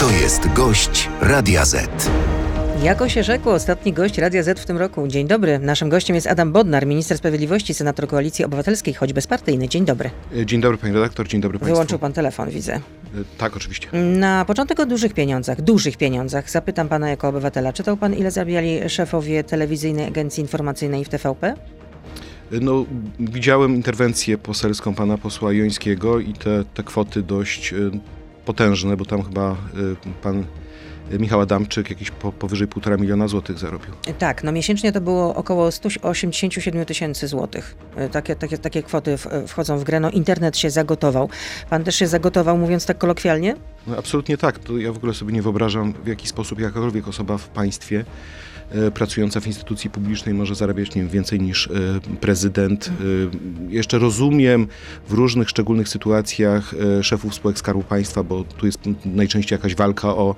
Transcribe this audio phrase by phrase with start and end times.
[0.00, 2.10] To jest gość Radia Z.
[2.82, 5.08] Jako się rzekło, ostatni gość Radia Z w tym roku.
[5.08, 5.58] Dzień dobry.
[5.58, 9.68] Naszym gościem jest Adam Bodnar, minister sprawiedliwości, senator Koalicji Obywatelskiej, choć bezpartyjny.
[9.68, 10.10] Dzień dobry.
[10.44, 11.74] Dzień dobry pani redaktor, dzień dobry państwu.
[11.74, 12.74] Wyłączył pan telefon, widzę.
[12.74, 12.80] E,
[13.38, 13.88] Tak, oczywiście.
[13.92, 16.50] Na początek o dużych pieniądzach, dużych pieniądzach.
[16.50, 17.72] Zapytam pana jako obywatela.
[17.72, 21.46] Czytał pan, ile zarabiali szefowie telewizyjnej agencji informacyjnej w TVP?
[21.48, 21.54] E,
[22.60, 22.84] No,
[23.20, 27.76] widziałem interwencję poselską pana posła Jońskiego i te, te kwoty dość e,
[28.52, 29.56] potężne, bo tam chyba e,
[30.22, 30.44] pan
[31.18, 33.90] Michał Adamczyk jakieś po, powyżej półtora miliona złotych zarobił.
[34.18, 37.76] Tak, no miesięcznie to było około 187 tysięcy złotych.
[37.96, 40.00] E, Takie, takie, takie kwoty w, wchodzą w grę.
[40.00, 41.28] No internet się zagotował.
[41.70, 43.56] Pan też się zagotował, mówiąc tak kolokwialnie?
[43.86, 44.58] No, absolutnie tak.
[44.58, 48.04] To ja w ogóle sobie nie wyobrażam, w jaki sposób jakakolwiek osoba w państwie
[48.94, 51.70] pracująca w instytucji publicznej może zarabiać nie wiem, więcej niż e,
[52.20, 52.88] prezydent.
[52.88, 52.92] E,
[53.72, 54.66] jeszcze rozumiem
[55.08, 60.08] w różnych szczególnych sytuacjach e, szefów spółek Skarbu Państwa, bo tu jest najczęściej jakaś walka
[60.08, 60.34] o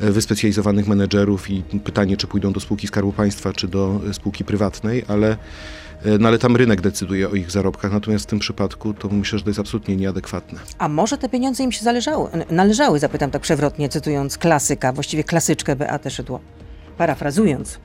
[0.00, 4.44] e, wyspecjalizowanych menedżerów i pytanie, czy pójdą do spółki Skarbu Państwa, czy do e, spółki
[4.44, 5.36] prywatnej, ale
[6.04, 9.38] e, no ale tam rynek decyduje o ich zarobkach, natomiast w tym przypadku to myślę,
[9.38, 10.58] że to jest absolutnie nieadekwatne.
[10.78, 15.76] A może te pieniądze im się zależały, należały, zapytam tak przewrotnie, cytując klasyka, właściwie klasyczkę
[15.76, 16.40] Beatę Szydło.
[16.98, 17.78] Parafrazując.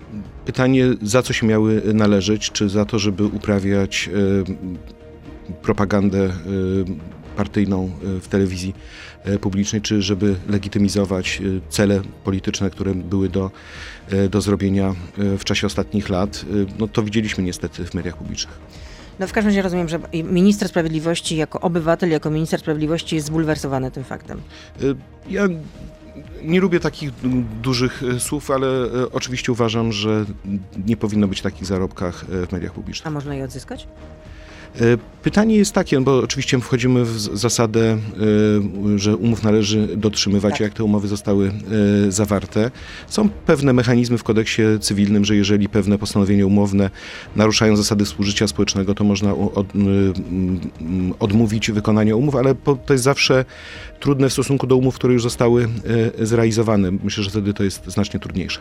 [0.46, 2.52] Pytanie, za co się miały należeć?
[2.52, 4.10] Czy za to, żeby uprawiać
[5.50, 6.32] e, propagandę e,
[7.36, 8.76] partyjną e, w telewizji
[9.42, 13.52] publicznej, czy żeby legitymizować cele polityczne, które były do,
[14.30, 14.96] do zrobienia
[15.38, 16.46] w czasie ostatnich lat?
[16.80, 18.60] No to widzieliśmy niestety w mediach publicznych.
[19.20, 23.92] No w każdym razie rozumiem, że minister sprawiedliwości jako obywatel, jako minister sprawiedliwości jest zbulwersowany
[23.92, 24.42] tym faktem.
[25.30, 25.48] Ja
[26.44, 30.26] nie lubię takich du- dużych e, słów, ale e, oczywiście uważam, że
[30.86, 33.08] nie powinno być takich zarobkach e, w mediach publicznych.
[33.08, 33.88] A można je odzyskać?
[34.82, 37.98] E, Pytanie jest takie, no bo oczywiście wchodzimy w zasadę, e,
[39.00, 40.62] że umów należy dotrzymywać, Tak.
[40.62, 41.52] jak te umowy zostały
[42.08, 42.72] e, zawarte.
[43.08, 46.90] Są pewne mechanizmy w kodeksie cywilnym, że jeżeli pewne postanowienia umowne
[47.36, 49.34] naruszają zasady współżycia społecznego, to można
[51.20, 53.46] odmówić wykonania umów, ale to jest zawsze
[54.00, 55.68] trudne w stosunku do umów, które już zostały
[56.22, 56.92] zrealizowane.
[57.04, 58.60] Myślę, że wtedy to jest znacznie trudniejsze.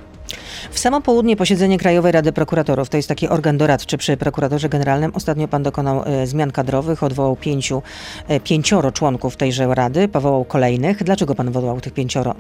[0.71, 5.11] W samo południe posiedzenie Krajowej Rady Prokuratorów, to jest taki organ doradczy przy prokuratorze generalnym.
[5.15, 7.83] Ostatnio pan dokonał zmian kadrowych, odwołał pięciu,
[8.29, 11.05] e, pięcioro członków tejże rady, powołał kolejnych.
[11.05, 12.35] Dlaczego pan odwołał tych pięcioro?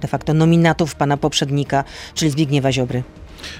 [0.00, 3.02] De facto nominatów pana poprzednika, czyli Zbigniewa Ziobry.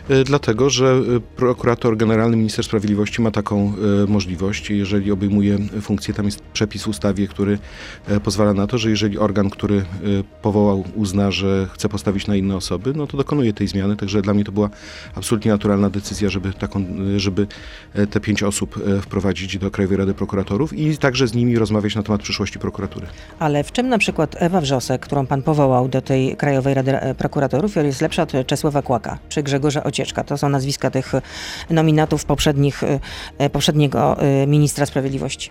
[0.08, 3.72] E, Dlatego, że e, prokurator generalny, minister sprawiedliwości ma taką
[4.04, 4.70] e, możliwość.
[4.70, 7.58] Jeżeli obejmuje funkcję, tam jest przepis w ustawie, który
[8.24, 9.84] pozwala na to, że jeżeli organ, który
[10.42, 13.96] powołał, uzna, że chce postawić na inne osoby, no to dokonuje tej zmiany.
[13.96, 14.70] Także dla mnie to była
[15.14, 16.84] absolutnie naturalna decyzja, żeby, taką,
[17.16, 17.46] żeby
[18.10, 22.22] te pięć osób wprowadzić do Krajowej Rady Prokuratorów i także z nimi rozmawiać na temat
[22.22, 23.06] przyszłości prokuratury.
[23.38, 27.76] Ale w czym na przykład Ewa Wrzosek, którą pan powołał do tej Krajowej Rady Prokuratorów,
[27.76, 30.24] jest lepsza od Czesława Kłaka czy Grzegorza Ocieczka?
[30.24, 31.12] To są nazwiska tych
[31.70, 32.82] nominatów poprzednich,
[33.38, 35.50] e, poprzedniego e, ministra sprawiedliwości.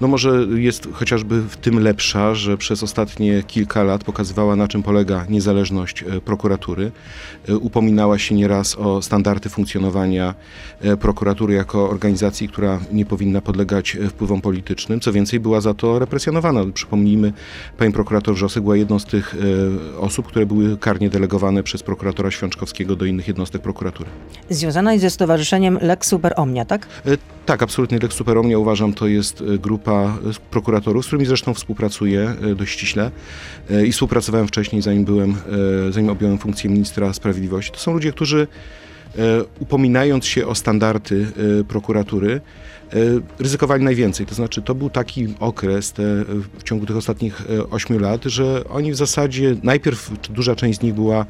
[0.00, 4.82] No może jest chociażby w tym lepsza, że przez ostatnie kilka lat pokazywała na czym
[4.82, 6.92] polega niezależność e, prokuratury.
[7.60, 10.34] Upominała się nieraz o standardy funkcjonowania
[11.00, 15.00] prokuratury jako organizacji, która nie powinna podlegać wpływom politycznym.
[15.00, 16.64] Co więcej, była za to represjonowana.
[16.74, 17.32] Przypomnijmy,
[17.78, 19.36] pani prokurator Wrzosek była jedną z tych
[20.00, 24.10] osób, które były karnie delegowane przez prokuratora Świączkowskiego do innych jednostek prokuratury.
[24.50, 26.86] Związana jest ze stowarzyszeniem Lex Super Omnia, tak?
[27.06, 27.10] E,
[27.46, 30.10] Tak, absolutnie Lex Super Omnia uważam to jest e, grupa e,
[30.50, 33.10] prokuratorów, z którymi zresztą współpracuję dość ściśle
[33.86, 35.36] i współpracowałem wcześniej, zanim byłem,
[35.90, 37.72] zanim objąłem funkcję ministra sprawiedliwości.
[37.72, 38.46] To są ludzie, którzy
[39.60, 41.26] upominając się o standardy
[41.60, 42.40] e, prokuratury,
[42.92, 42.96] e,
[43.38, 44.26] ryzykowali najwięcej.
[44.26, 46.02] To znaczy, to był taki okres te,
[46.58, 50.82] w ciągu tych ostatnich e, ośmiu lat, że oni w zasadzie, najpierw duża część z
[50.82, 51.26] nich była e,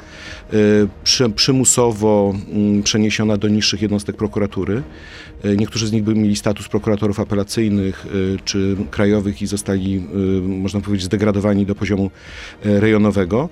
[1.04, 4.82] przy, przymusowo mm, przeniesiona do niższych jednostek prokuratury.
[5.44, 10.40] E, Niektórzy z nich by mieli status prokuratorów apelacyjnych e, czy krajowych i zostali, e,
[10.40, 12.10] można powiedzieć, zdegradowani do poziomu
[12.64, 13.48] e, rejonowego.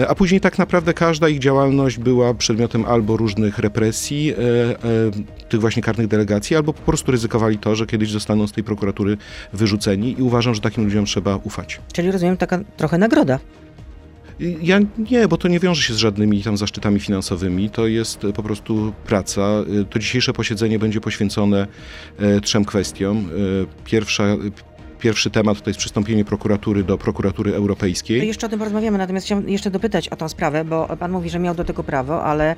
[0.00, 4.76] E, A później tak naprawdę każda ich działalność była przedmiotem albo różnych represji, e, e,
[5.48, 9.16] tych właśnie karnych delegacji, albo po prostu ryzykowali to, że kiedyś zostaną z tej prokuratury
[9.52, 11.80] wyrzuceni i uważam, że takim ludziom trzeba ufać.
[11.92, 13.38] Czyli rozumiem taka trochę nagroda.
[14.62, 14.80] Ja
[15.10, 17.70] nie, bo to nie wiąże się z żadnymi tam zaszczytami finansowymi.
[17.70, 19.42] To jest po prostu praca.
[19.90, 21.66] To dzisiejsze posiedzenie będzie poświęcone
[22.42, 23.30] trzem kwestiom.
[23.84, 24.24] Pierwsza,
[25.00, 28.26] pierwszy temat to jest przystąpienie prokuratury do prokuratury europejskiej.
[28.26, 31.38] jeszcze o tym porozmawiamy, natomiast chciałam jeszcze dopytać o tą sprawę, bo pan mówi, że
[31.38, 32.56] miał do tego prawo, ale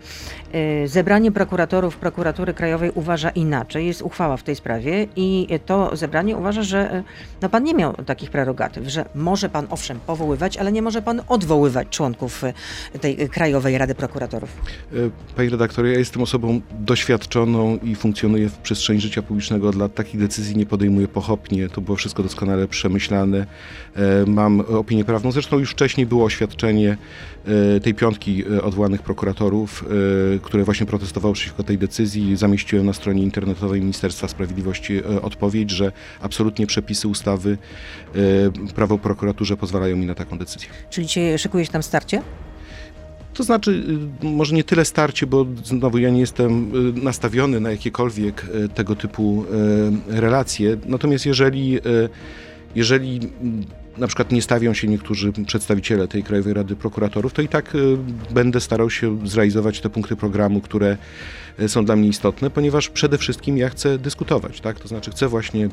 [0.54, 3.86] y, zebranie prokuratorów prokuratury krajowej uważa inaczej.
[3.86, 7.02] Jest uchwała w tej sprawie i to zebranie uważa, że y,
[7.42, 11.22] no, pan nie miał takich prerogatyw, że może pan owszem powoływać, ale nie może pan
[11.28, 14.50] odwoływać członków y, tej Krajowej Rady Prokuratorów.
[14.92, 14.96] E,
[15.36, 19.94] Panie redaktorze, ja jestem osobą doświadczoną i funkcjonuję w przestrzeni życia publicznego od lat.
[19.94, 21.68] Takich decyzji nie podejmuję pochopnie.
[21.68, 23.46] To było wszystko doskonale przemyślane.
[23.96, 25.32] E, Mam opinię prawną.
[25.32, 26.96] Zresztą już wcześniej było oświadczenie
[27.76, 29.84] e, tej piątki e, odwołanych prokuratorów,
[30.42, 32.36] które właśnie protestowały przeciwko tej decyzji.
[32.36, 37.58] Zamieściłem na stronie internetowej Ministerstwa Sprawiedliwości odpowiedź, że absolutnie przepisy ustawy
[38.74, 40.68] prawo prokuraturze pozwalają mi na taką decyzję.
[40.90, 41.08] Czyli
[41.38, 42.22] szykuje się tam starcie?
[43.34, 43.84] To znaczy,
[44.22, 48.68] y, może nie tyle starcie, bo znowu ja nie jestem y, nastawiony na jakiekolwiek y,
[48.68, 49.44] tego typu
[50.08, 50.76] relacje.
[50.86, 51.78] Natomiast jeżeli,
[52.74, 53.64] jeżeli mm,
[53.98, 57.72] na przykład nie stawią się niektórzy przedstawiciele tej Krajowej Rady Prokuratorów, to i tak
[58.30, 60.96] będę starał się zrealizować te punkty programu, które
[61.66, 64.80] są dla mnie istotne, ponieważ przede wszystkim ja chcę dyskutować, tak?
[64.80, 65.68] To znaczy chcę właśnie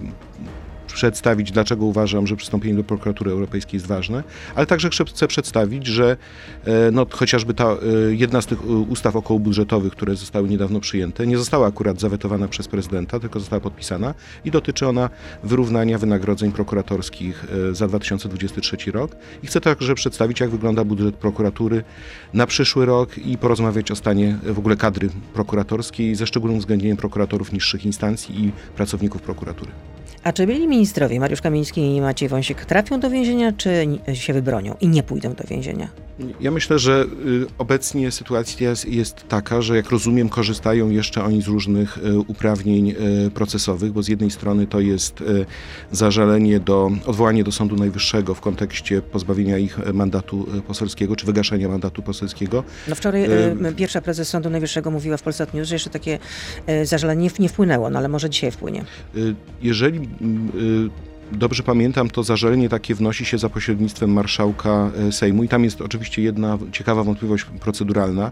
[0.94, 4.24] przedstawić, dlaczego uważam, że przystąpienie do prokuratury europejskiej jest ważne,
[4.56, 6.18] ale także chcę- przedstawić, że
[6.66, 7.78] e, no, chociażby ta e,
[8.10, 12.68] jedna z tych e, ustaw okołobudżetowych, które zostały niedawno przyjęte, nie została akurat zawetowana przez
[12.68, 14.14] prezydenta, tylko została podpisana
[14.46, 15.10] i dotyczy ona
[15.44, 19.16] wyrównania wynagrodzeń prokuratorskich za 2023 rok.
[19.44, 21.84] I chcę także przedstawić, jak wygląda budżet prokuratury
[22.34, 27.52] na przyszły rok i porozmawiać o stanie w ogóle kadry prokuratorskiej, ze szczególnym uwzględnieniem prokuratorów
[27.52, 29.72] niższych instancji i pracowników prokuratury.
[30.24, 34.76] A czy byli ministrowie Mariusz Kamiński i Maciej Wąsik trafią do więzienia, czy się wybronią
[34.82, 35.90] i nie pójdą do więzienia?
[36.42, 41.42] Ja myślę, że y, obecnie sytuacja jest, jest taka, że jak rozumiem, korzystają jeszcze oni
[41.42, 42.96] z różnych y, uprawnień y,
[43.32, 45.46] procesowych, bo z jednej strony to jest y,
[45.92, 51.26] zażalenie do, odwołanie do Sądu Najwyższego w kontekście pozbawienia ich y, mandatu y, poselskiego, czy
[51.26, 52.64] wygaszenia mandatu poselskiego.
[52.88, 56.20] No wczoraj e, pierwsza prezes Sądu Najwyższego mówiła w Polsat News, że jeszcze takie
[56.84, 58.84] zażalenie nie, wpłynęło, no ale może dzisiaj wpłynie.
[59.16, 60.90] Y, Jeżeli 嗯呃
[61.32, 65.82] dobrze pamiętam, to zażalenie takie wnosi się za pośrednictwem marszałka e, Sejmu i tam jest
[65.82, 68.32] oczywiście jedna ciekawa wątpliwość proceduralna,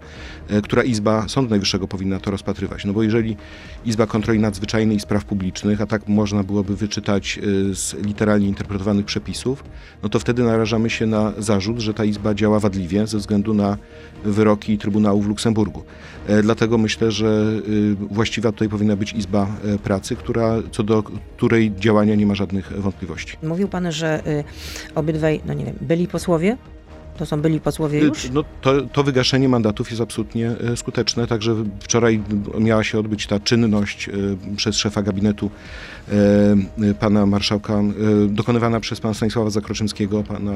[0.50, 2.86] e, która Izba Sądu Najwyższego powinna to rozpatrywać.
[2.86, 3.38] No bo jeżeli
[3.86, 9.06] Izba Kontroli Nadzwyczajnej i Spraw Publicznych, a tak można byłoby wyczytać e, z literalnie interpretowanych
[9.06, 9.64] przepisów,
[10.04, 13.78] no to wtedy narażamy się na zarzut, że ta Izba działa wadliwie ze względu na
[14.24, 15.84] wyroki Trybunału w Luksemburgu.
[16.44, 17.62] Dlatego myślę, że
[18.12, 19.48] właściwa tutaj powinna być Izba
[19.84, 21.04] Pracy, która, co do
[21.38, 22.87] której działania nie ma żadnych wątpliwości.
[23.44, 24.44] Mówił pan, że y,
[24.96, 26.58] obydwaj, no nie wiem, byli posłowie?
[27.18, 28.26] To są byli posłowie już?
[28.26, 32.22] Y, No, to, to wygaszenie mandatów jest absolutnie e, skuteczne, także wczoraj
[32.60, 34.10] miała się odbyć ta czynność
[34.58, 35.50] przez szefa gabinetu
[37.00, 37.84] pana marszałka, e,
[38.28, 40.52] dokonywana przez pana Stanisława Zakroczymskiego, pana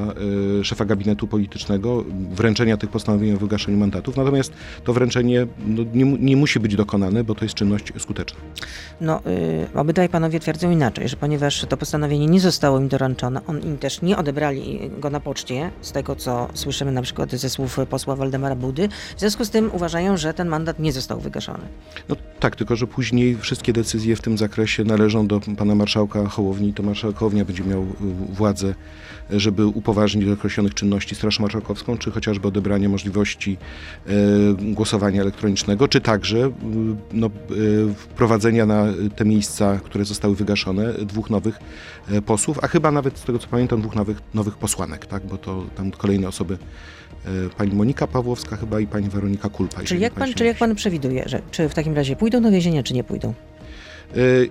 [0.60, 4.16] e, szefa gabinetu politycznego, wręczenia tych postanowień o wygaszeniu mandatów.
[4.16, 4.52] Natomiast
[4.84, 8.38] to wręczenie no, nie, nie musi być dokonane, bo to jest czynność skuteczna.
[9.00, 9.20] No,
[9.74, 13.78] y, obydwaj panowie twierdzą inaczej, że ponieważ to postanowienie nie zostało im doręczone, on im
[13.78, 18.16] też nie odebrali go na poczcie, z tego co słyszymy na przykład ze słów posła
[18.16, 21.64] Waldemara Budy, w związku z tym uważają, że ten mandat nie został wygaszony.
[22.08, 26.74] No tak, tylko że później wszystkie decyzje w tym zakresie należą do pana marszałka Hołowni.
[26.74, 27.86] To marszałek Hołownia będzie miał y,
[28.34, 28.74] władzę,
[29.30, 33.56] żeby upoważnić do określonych czynności Straż Marszałkowską, czy chociażby odebranie możliwości
[34.06, 34.12] e,
[34.74, 36.50] głosowania elektronicznego, czy także y,
[37.12, 38.84] no, y, wprowadzenia na
[39.16, 41.58] te miejsca, które zostały wygaszone, dwóch nowych
[42.26, 45.64] posłów, a chyba nawet z tego co pamiętam dwóch nowych, nowych posłanek, tak, bo to
[45.76, 46.58] tam kolejne osoby,
[47.56, 49.82] pani Monika Pawłowska chyba i pani Weronika Kulpa.
[49.82, 52.50] Czyli jak, pan, pamięć czyli jak pan przewiduje, że czy w takim razie pójdą do
[52.50, 53.34] więzienia, czy nie pójdą?
[54.16, 54.50] Y,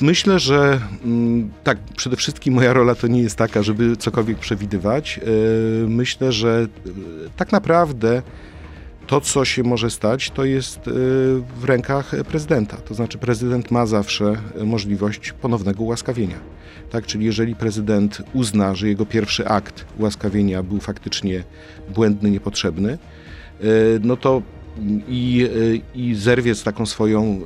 [0.00, 5.20] Myślę, że mm, tak, przede wszystkim moja rola to nie jest taka, żeby cokolwiek przewidywać.
[5.82, 6.66] Y, Myślę, że
[7.36, 8.22] tak naprawdę
[9.06, 10.80] to, co się może stać, to jest
[11.60, 12.76] w rękach prezydenta.
[12.76, 16.36] To znaczy, prezydent ma zawsze możliwość ponownego ułaskawienia.
[16.90, 21.44] Tak, czyli jeżeli prezydent uzna, że jego pierwszy akt ułaskawienia był faktycznie
[21.94, 22.98] błędny, niepotrzebny,
[23.64, 24.42] y, no to
[25.08, 27.40] i, y, i zerwie z taką swoją,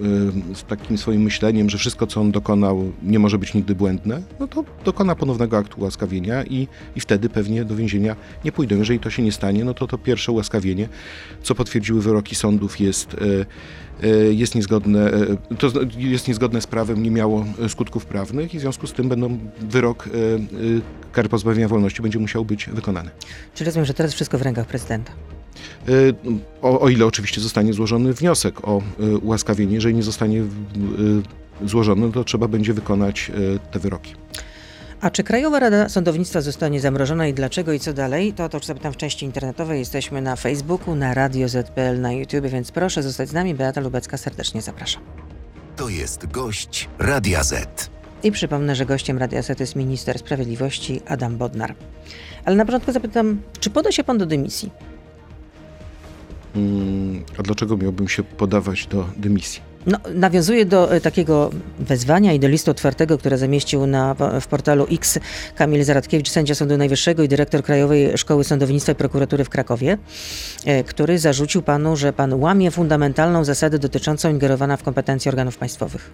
[0.53, 4.23] y, z takim swoim myśleniem, że wszystko, co on dokonał, nie może być nigdy błędne,
[4.41, 8.77] no to dokona ponownego aktu ułaskawienia i, i wtedy pewnie do więzienia nie pójdą.
[8.77, 10.89] Jeżeli to się nie stanie, no to to pierwsze ułaskawienie,
[11.43, 13.47] co potwierdziły wyroki sądów, jest, y,
[14.35, 15.11] jest niezgodne,
[15.59, 19.39] to jest niezgodne z prawem, nie miało skutków prawnych i w związku z tym będą
[19.61, 20.09] wyrok
[21.13, 23.11] kary pozbawienia wolności będzie musiał być wykonany.
[23.55, 25.13] Czy rozumiem, że teraz wszystko w rękach prezydenta?
[25.89, 26.15] Y,
[26.63, 29.75] O, o ile oczywiście zostanie złożony wniosek o y, ułaskawienie.
[29.75, 33.33] Jeżeli nie zostanie y, złożony, to trzeba będzie wykonać
[33.71, 34.15] te wyroki.
[35.01, 38.33] A czy Krajowa Rada Sądownictwa zostanie zamrożona i dlaczego i co dalej?
[38.33, 39.79] To to już zapytam w części internetowej.
[39.79, 43.55] Jesteśmy na Facebooku, na Radio ZPL, na YouTube, więc proszę zostać z nami.
[43.55, 45.03] Beata Lubecka serdecznie zapraszam.
[45.77, 47.91] To jest gość Radia Z.
[48.23, 51.75] I przypomnę, że gościem Radia Z jest minister sprawiedliwości Adam Bodnar.
[52.45, 54.71] Ale na początku zapytam, czy poda się pan do dymisji?
[56.57, 59.61] Mm, A dlaczego miałbym się podawać do dymisji?
[59.87, 64.87] No, nawiązuje do e, takiego wezwania i do listu otwartego, które zamieścił na, w portalu
[64.93, 65.19] X
[65.57, 69.99] Kamil Zaradkiewicz, sędzia Sądu Najwyższego i dyrektor Krajowej Szkoły Sądownictwa i Prokuratury w Krakowie,
[70.65, 76.11] e, który zarzucił panu, że pan łamie fundamentalną zasadę dotyczącą ingerowania w kompetencje organów państwowych.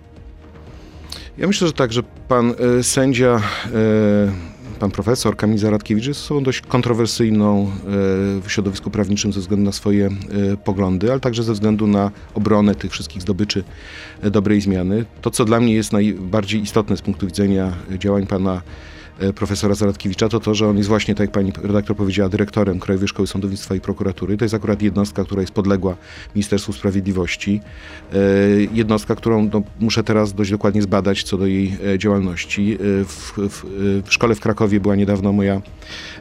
[1.38, 3.40] Ja myślę, że tak, że pan e, sędzia, e,
[4.78, 7.70] pan profesor Kamil Zaradkiewicz jest osobą dość kontrowersyjną e,
[8.40, 10.10] w środowisku prawniczym ze względu na swoje e,
[10.56, 13.64] poglądy, ale także ze względu na obronę tych wszystkich zdobyczy
[14.22, 15.04] e, dobrej zmiany.
[15.22, 18.62] To, co dla mnie jest najbardziej istotne z punktu widzenia działań pana
[19.34, 23.08] profesora Zaradkiewicza, to to, że on jest właśnie, tak jak pani redaktor powiedziała, dyrektorem Krajowej
[23.08, 24.36] Szkoły Sądownictwa i Prokuratury.
[24.36, 25.96] To jest akurat jednostka, która jest podległa
[26.34, 27.60] Ministerstwu Sprawiedliwości.
[28.12, 28.18] E,
[28.72, 32.72] Jednostka, którą no, muszę teraz dość dokładnie zbadać co do jej e, działalności.
[32.74, 33.64] E, W, w,
[34.06, 35.62] w szkole w Krakowie była niedawno moja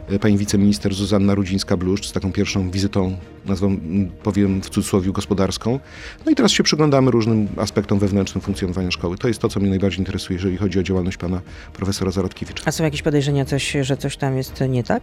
[0.08, 3.76] e, pani wiceminister Zuzanna Rudzińska-Bluszcz z taką pierwszą wizytą, nazwą,
[4.22, 5.80] powiem w cudzysłowie, gospodarską.
[6.26, 9.18] No i teraz się przyglądamy różnym aspektom wewnętrznym funkcjonowania szkoły.
[9.18, 11.40] To jest to, co mnie najbardziej interesuje, jeżeli chodzi o działalność pana
[11.72, 12.62] profesora Zarodkiewicza.
[12.88, 15.02] Jakieś podejrzenia, coś, że coś tam jest nie tak?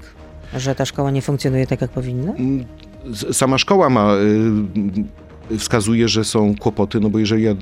[0.57, 2.33] Że ta szkoła nie funkcjonuje tak, jak powinna?
[2.33, 2.65] Mm,
[3.31, 5.24] Sama szkoła ma, y,
[5.57, 7.55] wskazuje, że są kłopoty, no bo jeżeli ja y,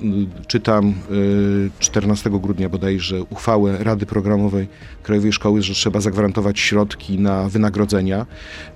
[0.47, 4.67] czytam y, 14 grudnia bodajże uchwałę Rady Programowej
[5.03, 8.25] Krajowej Szkoły, że trzeba zagwarantować środki na wynagrodzenia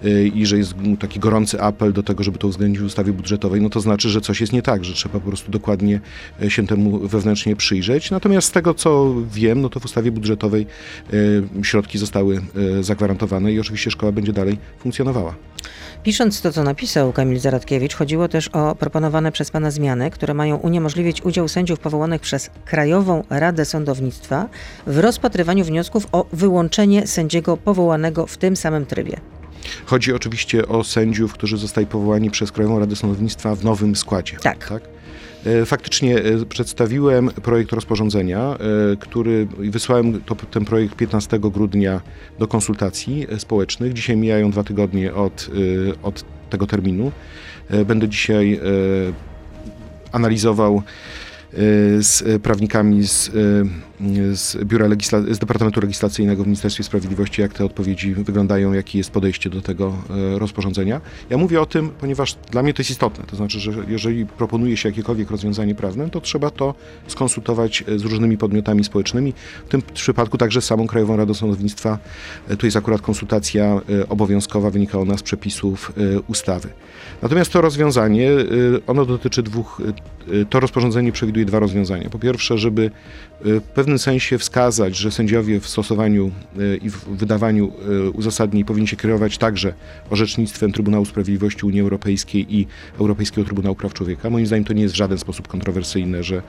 [0.06, 3.62] y, i że jest taki gorący apel do tego, żeby to uwzględnić w ustawie budżetowej,
[3.62, 6.02] no to znaczy, że coś jest nie tak, że trzeba po prostu dokładnie
[6.42, 8.12] y, się temu wewnętrznie przyjrzeć.
[8.12, 10.68] Natomiast z tego, co wiem, no to w ustawie budżetowej
[11.14, 12.42] y, środki zostały
[12.80, 15.36] y, zagwarantowane i oczywiście szkoła będzie dalej funkcjonowała.
[16.04, 20.56] Pisząc to, co napisał Kamil Zaradkiewicz, chodziło też o proponowane przez pana zmiany, które mają
[20.56, 24.50] uniemożliwić udział sędziów powołanych przez Krajową Radę Sądownictwa
[24.88, 29.20] w rozpatrywaniu wniosków o wyłączenie sędziego powołanego w tym samym trybie.
[29.86, 34.38] Chodzi oczywiście o sędziów, którzy zostali powołani przez Krajową Radę Sądownictwa w nowym składzie.
[34.38, 34.72] Tak.
[34.72, 34.97] E,
[35.66, 38.58] Faktycznie e, przedstawiłem projekt rozporządzenia, e,
[38.96, 42.02] który wysłałem to, ten projekt 15 grudnia
[42.40, 43.94] do konsultacji e, społecznych.
[43.94, 45.50] Dzisiaj mijają dwa tygodnie od,
[45.90, 47.12] e, od tego terminu.
[47.70, 48.60] E, Będę dzisiaj e,
[50.12, 51.27] analizował e,
[52.00, 53.32] z prawnikami z, e,
[54.36, 59.12] z Biura Legisla- z Departamentu Legislacyjnego w Ministerstwie Sprawiedliwości, jak te odpowiedzi wyglądają, jakie jest
[59.12, 59.94] podejście do tego
[60.36, 61.02] e, rozporządzenia.
[61.30, 63.24] Ja mówię o tym, ponieważ dla mnie to jest istotne.
[63.26, 66.76] To znaczy, że jeżeli proponuje się jakiekolwiek rozwiązanie prawne, to trzeba to
[67.08, 69.34] skonsultować z różnymi podmiotami społecznymi.
[69.66, 71.98] W tym przypadku także z samą Krajową Radą Sądownictwa.
[72.58, 75.94] Tu jest akurat konsultacja obowiązkowa, wynika ona z przepisów
[76.28, 76.70] ustawy.
[77.22, 79.82] Natomiast to rozwiązanie, y, ono dotyczy dwóch,
[80.30, 82.10] y, y, to rozporządzenie przewiduje dwa rozwiązania.
[82.10, 82.92] Po pierwsze, żeby
[83.42, 86.32] w pewnym sensie wskazać, że sędziowie w stosowaniu
[86.82, 87.72] i w wydawaniu
[88.14, 89.74] uzasadnień powinni się kierować także
[90.10, 92.68] orzecznictwem Trybunału Sprawiedliwości Unii Europejskiej i
[93.00, 94.30] Europejskiego Trybunału Praw Człowieka.
[94.30, 96.42] Moim zdaniem to nie jest w żaden sposób kontrowersyjne, że,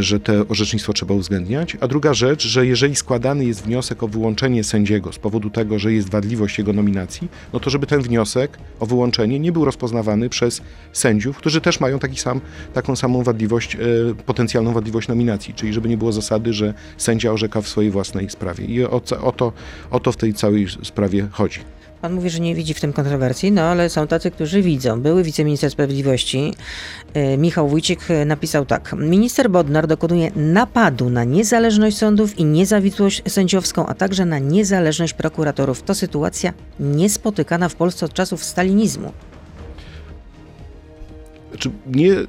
[0.00, 1.76] że te orzecznictwo trzeba uwzględniać.
[1.80, 5.92] A druga rzecz, że jeżeli składany jest wniosek o wyłączenie sędziego z powodu tego, że
[5.92, 10.62] jest wadliwość jego nominacji, no to żeby ten wniosek o wyłączenie nie był rozpoznawany przez
[10.92, 12.40] sędziów, którzy też mają taki sam,
[12.74, 13.78] taką samą wadliwość, e,
[14.26, 18.64] potencjalną wadliwość nominacji, czyli żeby nie było zasady, że sędzia orzeka w swojej własnej sprawie.
[18.64, 18.90] I o,
[19.22, 19.52] o, to,
[19.90, 21.60] o to w tej całej sprawie chodzi.
[22.02, 25.00] Pan mówi, że nie widzi w tym kontrowersji, no ale są tacy, którzy widzą.
[25.00, 26.54] Były wiceminister sprawiedliwości
[27.14, 28.92] e, Michał Wójcik e, napisał tak.
[28.92, 35.82] Minister Bodnar dokonuje napadu na niezależność sądów i niezawisłość sędziowską, a także na niezależność prokuratorów.
[35.82, 39.12] To sytuacja niespotykana w Polsce od czasów stalinizmu.
[41.50, 42.26] Znaczy, mnie y,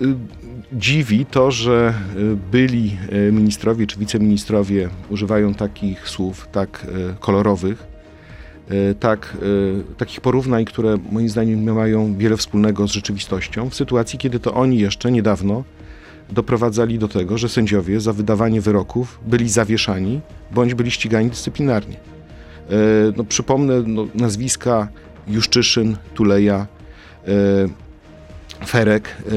[0.74, 2.98] dziwi to, że y, byli
[3.28, 7.91] y, ministrowie czy wiceministrowie używają takich słów tak y, kolorowych, y,
[9.00, 9.38] tak,
[9.92, 14.40] y, takich porównań, które moim zdaniem nie mają wiele wspólnego z rzeczywistością, w sytuacji, kiedy
[14.40, 15.64] to oni jeszcze niedawno
[16.30, 21.96] doprowadzali do tego, że sędziowie za wydawanie wyroków byli zawieszani bądź byli ścigani dyscyplinarnie.
[21.96, 22.02] E,
[23.18, 24.88] No, przypomnę no, nazwiska
[25.28, 26.68] Juszczyszyn, Tuleja,
[27.28, 27.36] e,
[28.68, 29.32] Ferek, e,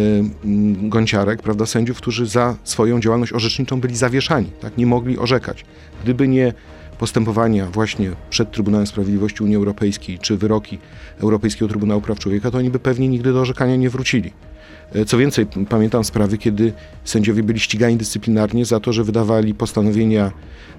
[0.88, 5.64] Gąciarek, prawda, sędziów, którzy za swoją działalność orzeczniczą byli zawieszani, tak, nie mogli orzekać.
[6.02, 6.52] Gdyby nie
[6.98, 10.78] postępowania właśnie przed Trybunałem Sprawiedliwości Unii Europejskiej, czy wyroki
[11.20, 14.32] Europejskiego Trybunału Praw Człowieka, to oni by pewnie nigdy do orzekania nie wrócili.
[14.94, 16.72] E, Co więcej, pamiętam sprawy, kiedy
[17.04, 20.32] sędziowie byli ścigani dyscyplinarnie za to, że wydawali postanowienia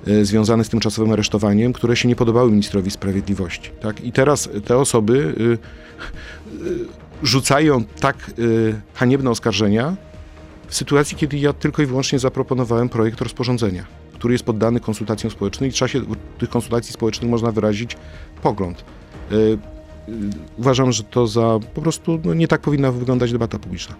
[0.07, 3.71] e, związane z tymczasowym aresztowaniem, które się nie podobały ministrowi sprawiedliwości.
[3.81, 4.03] Tak?
[4.03, 5.57] I teraz te osoby y,
[7.23, 8.31] rzucają tak
[8.93, 9.95] haniebne oskarżenia
[10.67, 15.69] w sytuacji, kiedy ja tylko i wyłącznie zaproponowałem projekt rozporządzenia, który jest poddany konsultacjom społecznym
[15.69, 16.01] i w czasie
[16.37, 17.97] tych konsultacji społecznych można wyrazić
[18.43, 18.83] pogląd.
[19.31, 19.57] Y,
[20.57, 23.95] Uważam, że to za po prostu no, nie tak powinna wyglądać debata publiczna.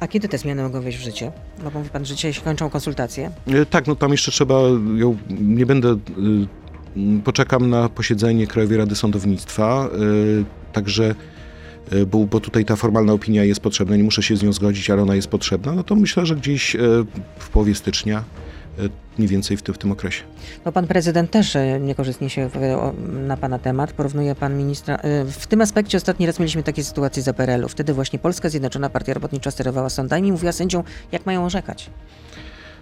[0.00, 1.32] A kiedy te zmiany mogą wejść w życie?
[1.64, 3.30] Bo mówi pan, że dzisiaj się kończą konsultacje.
[3.46, 4.60] E, Tak, no tam jeszcze trzeba,
[5.40, 5.88] nie będę,
[6.96, 9.88] m, poczekam na posiedzenie Krajowej Rady Sądownictwa,
[10.72, 11.14] także,
[12.10, 15.02] bo, bo tutaj ta formalna opinia jest potrzebna, nie muszę się z nią zgodzić, ale
[15.02, 16.76] ona jest potrzebna, no to myślę, że gdzieś
[17.38, 18.24] w połowie stycznia,
[19.18, 20.22] mniej więcej w, tym- w tym okresie.
[20.64, 23.92] No pan prezydent też e, niekorzystnie się wypowiadał na pana temat.
[23.92, 24.94] Porównuje pan ministra.
[24.96, 27.68] e, W tym aspekcie ostatni raz mieliśmy takie sytuacje za PRL-u.
[27.68, 30.82] Wtedy właśnie Polska Zjednoczona Partia Robotnicza sterowała sądami i mówiła sędziom,
[31.12, 31.90] jak mają orzekać.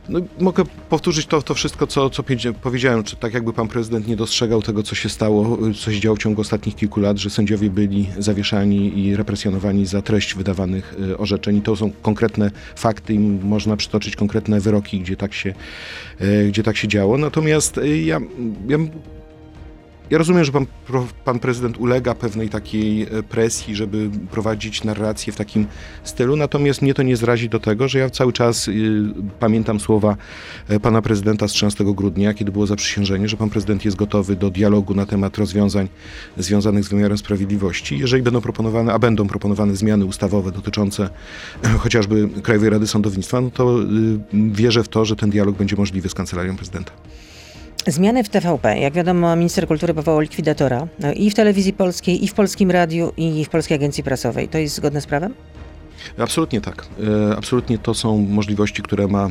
[0.09, 4.07] No, mogę powtórzyć to, to wszystko, co, co powiedzia- powiedziałem, czy tak jakby pan prezydent
[4.09, 7.31] nie dostrzegał tego, co się stało, co się działo w ciągu ostatnich kilku lat, że
[7.31, 11.57] sędziowie byli zawieszani i represjonowani za treść wydawanych y, orzeczeń.
[11.57, 15.55] I to są konkretne fakty i można przytoczyć konkretne wyroki, gdzie tak się,
[16.21, 17.19] y, gdzie tak się działo.
[17.19, 18.21] Natomiast y, ja,
[18.69, 18.79] ja
[20.11, 20.67] ja rozumiem, że pan,
[21.25, 25.67] pan prezydent ulega pewnej takiej e, presji, żeby prowadzić narrację w takim
[26.05, 28.73] stylu, natomiast mnie to nie zrazi do tego, że ja cały czas y,
[29.41, 30.17] pamiętam słowa
[30.69, 34.51] e, pana prezydenta z 13 grudnia, kiedy było zaprzysiężenie, że pan prezydent jest gotowy do
[34.51, 35.89] dialogu na temat rozwiązań
[36.37, 37.99] związanych z wymiarem sprawiedliwości.
[37.99, 41.11] Jeżeli będą proponowane, a będą proponowane zmiany ustawowe dotyczące
[41.65, 43.87] e, chociażby Krajowej Rady Sądownictwa, no to y,
[44.53, 46.93] wierzę w to, że ten dialog będzie możliwy z kancelarią prezydenta.
[47.87, 48.79] Zmiany w TVP.
[48.79, 53.13] Jak wiadomo, minister kultury powołał likwidatora no, i w telewizji polskiej, i w polskim radiu,
[53.17, 54.49] i w Polskiej Agencji Prasowej.
[54.49, 55.35] To jest zgodne z prawem?
[56.19, 56.87] Absolutnie tak.
[57.31, 59.31] E, Absolutnie to są możliwości, które ma e,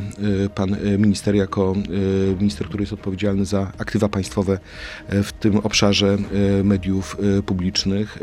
[0.49, 1.75] pan e, minister jako
[2.39, 4.59] minister, który jest odpowiedzialny za aktywa państwowe
[5.09, 6.17] w tym obszarze
[6.63, 8.19] mediów publicznych.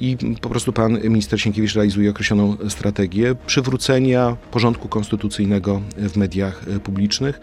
[0.00, 7.40] I po prostu pan minister Sienkiewicz realizuje określoną strategię przywrócenia porządku konstytucyjnego w mediach publicznych.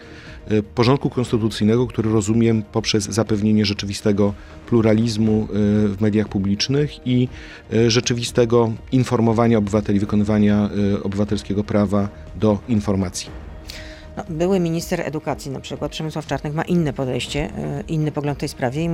[0.48, 4.34] E, Porządku konstytucyjnego, który rozumiem poprzez zapewnienie rzeczywistego
[4.66, 5.46] pluralizmu e,
[5.88, 7.28] w mediach publicznych i
[7.72, 10.70] e, rzeczywistego informowania obywateli, wykonywania
[11.02, 13.47] obywatelskiego prawa do informacji.
[14.18, 17.46] No, były minister edukacji na przykład, Przemysław Czarnek, ma inne podejście,
[17.80, 18.90] y, inny pogląd w tej sprawie i y,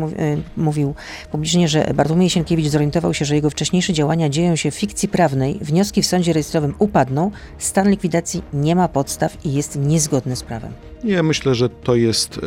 [0.57, 0.95] mówił
[1.31, 5.59] publicznie, że Bartłomiej Sienkiewicz zorientował się, że jego wcześniejsze działania dzieją się w fikcji prawnej,
[5.61, 10.73] wnioski w sądzie rejestrowym upadną, stan likwidacji nie ma podstaw i jest niezgodny z prawem.
[11.05, 12.45] Ja myślę, że to jest e, e,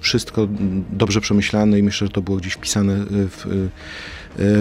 [0.00, 0.48] wszystko
[0.92, 3.48] dobrze przemyślane i myślę, że to było gdzieś wpisane e, w, e,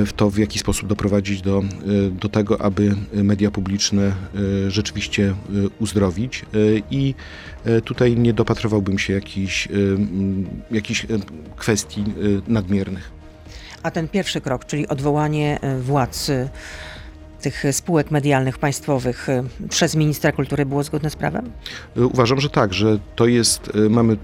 [0.06, 1.64] w to, w jaki sposób doprowadzić do, e,
[2.10, 4.14] do tego, aby media publiczne e,
[4.72, 5.36] rzeczywiście
[5.80, 6.46] uzdrowić.
[6.92, 7.16] I
[7.86, 9.68] tutaj nie dopatrywałbym się jakichś,
[10.72, 11.06] jakichś
[11.56, 12.04] kwestii
[12.48, 13.18] nadmiernych.
[13.84, 16.50] A ten pierwszy krok, czyli odwołanie y, władz y,
[17.42, 21.52] tych spółek medialnych państwowych y, przez ministra kultury było zgodne z prawem?
[21.96, 24.18] Uważam, że tak, że to jest, y, mamy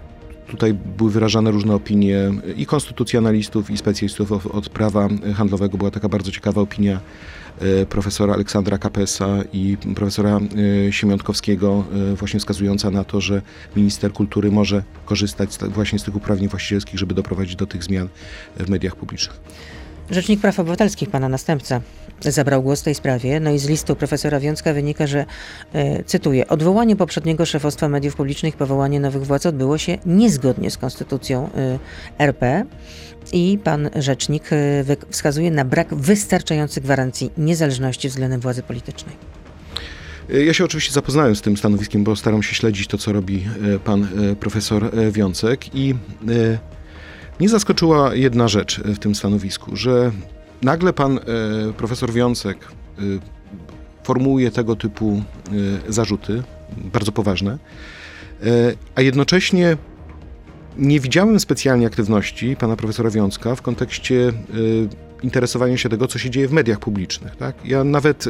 [0.53, 5.77] tutaj były wyrażane różne opinie i konstytucjonalistów, i specjalistów od, prawa handlowego.
[5.77, 6.99] Była taka bardzo ciekawa opinia
[7.61, 10.39] y, profesora Aleksandra Kapesa i profesora
[10.87, 13.41] y, Siemiątkowskiego, y, właśnie wskazująca na to, że
[13.75, 18.07] minister kultury może korzystać właśnie z tych uprawnień właścicielskich, żeby doprowadzić do tych zmian
[18.57, 19.39] w mediach publicznych.
[20.13, 21.81] Rzecznik Praw Obywatelskich, pana następca,
[22.21, 23.39] zabrał głos w tej sprawie.
[23.39, 25.25] No i z listu profesora Wiązka wynika, że,
[25.73, 31.49] e, cytuję, odwołanie poprzedniego szefostwa mediów publicznych, powołanie nowych władz odbyło się niezgodnie z konstytucją
[31.55, 31.79] e,
[32.19, 32.65] RP.
[33.31, 39.15] I pan rzecznik e, wskazuje na brak wystarczających gwarancji niezależności względem władzy politycznej.
[40.29, 43.45] E, Ja się oczywiście zapoznałem z tym stanowiskiem, bo staram się śledzić to, co robi
[43.75, 45.95] e, pan e, profesor Wiącek i
[47.43, 50.11] mnie zaskoczyła jedna rzecz e, w tym stanowisku, że
[50.61, 51.21] nagle pan e,
[51.77, 52.71] profesor Wiącek e,
[54.03, 55.23] formułuje tego typu
[55.89, 56.43] zarzuty,
[56.77, 57.57] bardzo poważne,
[58.95, 59.77] a jednocześnie
[60.77, 64.33] nie widziałem specjalnie aktywności pana profesora Wiązka w kontekście
[65.23, 67.35] interesowania się tego, co się dzieje w mediach publicznych.
[67.35, 67.55] Tak?
[67.65, 68.25] Ja nawet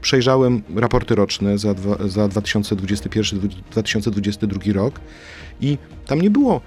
[0.00, 1.74] przejrzałem raporty roczne za,
[2.06, 5.00] za 2021-2022 rok
[5.60, 6.60] i tam nie było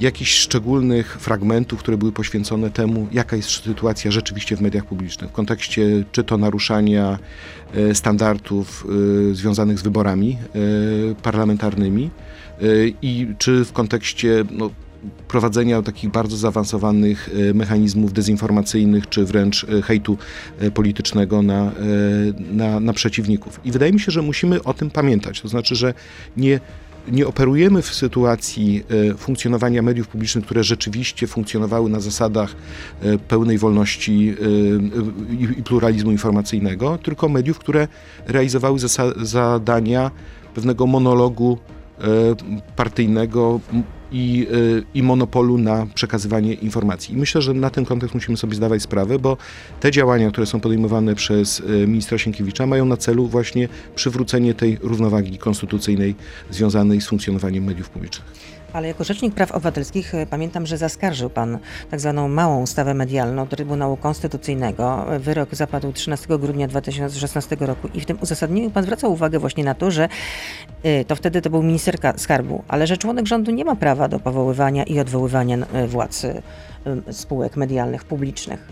[0.00, 5.32] jakichś szczególnych fragmentów, które były poświęcone temu, jaka jest sytuacja rzeczywiście w mediach publicznych, w
[5.32, 7.18] kontekście czy to naruszania
[7.74, 8.86] e, standardów
[9.30, 10.38] e, związanych z wyborami
[11.10, 12.10] e, parlamentarnymi,
[13.02, 14.70] i czy w kontekście no,
[15.28, 20.18] prowadzenia takich bardzo zaawansowanych mechanizmów dezinformacyjnych, czy wręcz hejtu
[20.74, 21.72] politycznego na,
[22.50, 23.60] na, na przeciwników.
[23.64, 25.40] I wydaje mi się, że musimy o tym pamiętać.
[25.40, 25.94] To znaczy, że
[26.36, 26.60] nie
[27.08, 32.56] nie operujemy w sytuacji e, funkcjonowania mediów publicznych, które rzeczywiście funkcjonowały na zasadach
[33.02, 34.34] e, pełnej wolności
[35.50, 37.88] e, i pluralizmu informacyjnego, tylko mediów, które
[38.26, 38.78] realizowały
[39.16, 40.10] zadania
[40.54, 41.58] pewnego monologu
[42.76, 43.60] partyjnego,
[44.12, 47.14] i, y, i monopolu na przekazywanie informacji.
[47.14, 49.36] I myślę, że na ten kontekst musimy sobie zdawać sprawę, bo
[49.80, 54.78] te działania, które są podejmowane przez y, ministra Sienkiewicza, mają na celu właśnie przywrócenie tej
[54.82, 56.14] równowagi konstytucyjnej
[56.50, 58.59] związanej z funkcjonowaniem mediów publicznych.
[58.72, 61.58] Ale jako Rzecznik Praw Obywatelskich e, pamiętam, że zaskarżył Pan
[61.90, 65.06] tak zwaną małą ustawę medialną Trybunału Konstytucyjnego.
[65.18, 69.74] Wyrok zapadł 13 grudnia 2016 roku i w tym uzasadnieniu Pan zwracał uwagę właśnie na
[69.74, 70.08] to, że
[70.82, 74.20] e, to wtedy to był minister skarbu, ale że członek rządu nie ma prawa do
[74.20, 76.26] powoływania i odwoływania e, władz
[77.10, 78.68] spółek medialnych, publicznych.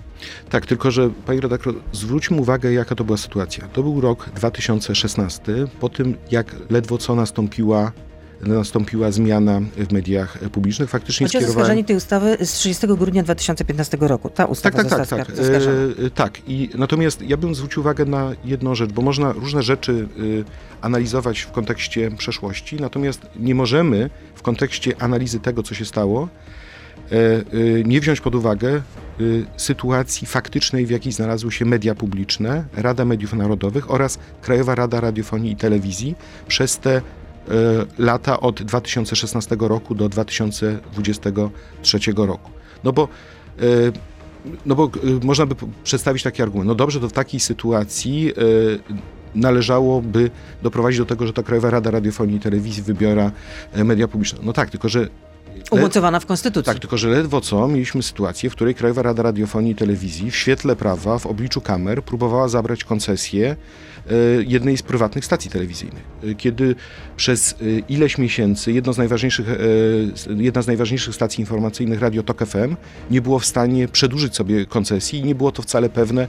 [0.51, 3.69] Tak, tylko że Pani redaktor, zwróćmy uwagę, jaka to była sytuacja.
[3.69, 7.93] To był rok 2016, po tym jak ledwo co nastąpiła
[8.41, 10.91] nastąpiła zmiana w mediach publicznych.
[10.91, 11.57] Faktycznie Chodzi skierowałem...
[11.57, 14.31] o zaskarżenie tej ustawy z 30 grudnia 2015 roku.
[14.31, 15.37] Ta ustawa tak, tak, tak, tak.
[15.37, 16.39] E, tak.
[16.47, 20.45] I natomiast ja bym zwrócił uwagę na jedną rzecz, bo można różne rzeczy y,
[20.81, 26.29] analizować w kontekście przeszłości, natomiast nie możemy w kontekście analizy tego, co się stało,
[27.13, 27.15] e,
[27.55, 28.83] y, nie wziąć pod uwagę
[29.57, 35.53] sytuacji faktycznej, w jakiej znalazły się media publiczne, Rada Mediów Narodowych oraz Krajowa Rada Radiofonii
[35.53, 36.15] i Telewizji
[36.49, 37.03] przez te E,
[37.99, 42.51] lata od 2016 roku do 2023 roku.
[42.85, 43.09] No bo
[43.59, 43.65] e,
[44.67, 44.89] no bo e,
[45.27, 46.69] można by przedstawić taki argument.
[46.69, 48.33] No dobrze, to w takiej sytuacji
[49.35, 50.31] należałoby
[50.63, 53.33] doprowadzić do tego, że ta Krajowa Rada Radiofonii i Telewizji wybiora
[53.75, 54.39] media publiczne.
[54.43, 55.09] No tak, tylko że
[55.71, 56.73] Umocowana w Konstytucji.
[56.73, 60.37] Tak, tylko że ledwo co mieliśmy sytuację, w której Krajowa Rada Radiofonii i Telewizji w
[60.37, 63.57] świetle prawa, w obliczu kamer próbowała zabrać koncesję
[64.47, 66.03] jednej z prywatnych stacji telewizyjnych.
[66.25, 66.75] E, kiedy
[67.17, 67.57] przez e,
[67.89, 69.47] ileś miesięcy jedno z najważniejszych,
[70.37, 72.77] jedna z najważniejszych stacji informacyjnych, Radio Tok FM,
[73.11, 76.29] nie było w stanie przedłużyć sobie koncesji i nie było to wcale pewne,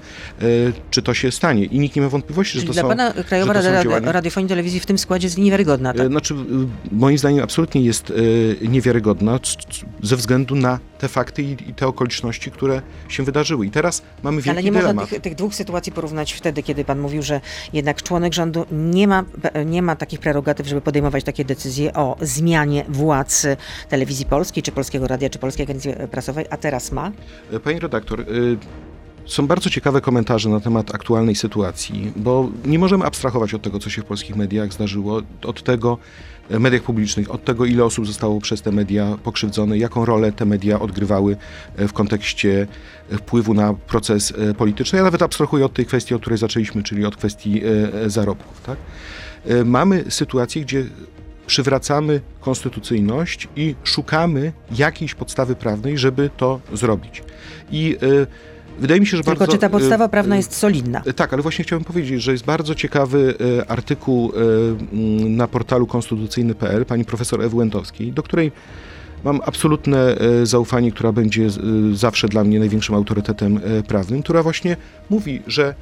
[0.91, 1.65] czy to się stanie.
[1.65, 4.49] I nikt nie ma wątpliwości, Czyli że to dla są pana Krajowa Rada Radiofonii i
[4.49, 6.07] Telewizji w tym składzie jest niewiarygodna, tak?
[6.07, 6.35] Znaczy,
[6.91, 8.13] moim zdaniem absolutnie jest
[8.61, 9.39] niewiarygodna
[10.03, 13.65] ze względu na te fakty i, i, te okoliczności, które się wydarzyły.
[13.65, 14.95] I teraz mamy wielki Ale nie dylemat.
[14.95, 17.41] można tych, tych, dwóch sytuacji porównać wtedy, kiedy pan mówił, że
[17.73, 19.23] jednak członek rządu nie ma,
[19.65, 23.45] nie ma takich prerogatyw, żeby podejmować takie decyzje o zmianie władz
[23.89, 27.11] telewizji polskiej, czy Polskiego Radia, czy Polskiej Agencji Prasowej, a teraz ma?
[27.63, 28.57] Pani redaktor, y
[29.29, 33.89] są bardzo ciekawe komentarze na temat aktualnej sytuacji, bo nie możemy abstrahować od tego, co
[33.89, 35.97] się w polskich mediach zdarzyło, od tego,
[36.49, 40.79] mediach publicznych, od tego, ile osób zostało przez te media pokrzywdzone, jaką rolę te media
[40.79, 41.37] odgrywały
[41.75, 42.67] e, w kontekście
[43.11, 44.97] e, wpływu na proces polityczny.
[44.97, 47.61] Ja nawet abstrahuję od tej kwestii, od której zaczęliśmy, czyli od kwestii
[48.07, 48.61] zarobków.
[48.61, 48.77] Tak?
[49.65, 50.85] Mamy sytuację, gdzie
[51.47, 57.23] przywracamy konstytucyjność i szukamy jakiejś podstawy prawnej, żeby to zrobić.
[57.71, 57.97] I
[58.79, 59.53] Wydaje mi się, że Tylko bardzo...
[59.53, 61.01] czy ta podstawa y, prawna jest solidna?
[61.07, 64.31] Y, tak, ale właśnie chciałem powiedzieć, że jest bardzo ciekawy y, artykuł
[65.29, 68.51] na portalu konstytucyjny.pl pani profesor Ewy Łętowskiej, do której
[69.23, 71.47] mam absolutne zaufanie, która będzie
[71.93, 74.77] zawsze dla mnie największym autorytetem prawnym, która właśnie
[75.09, 75.75] mówi, że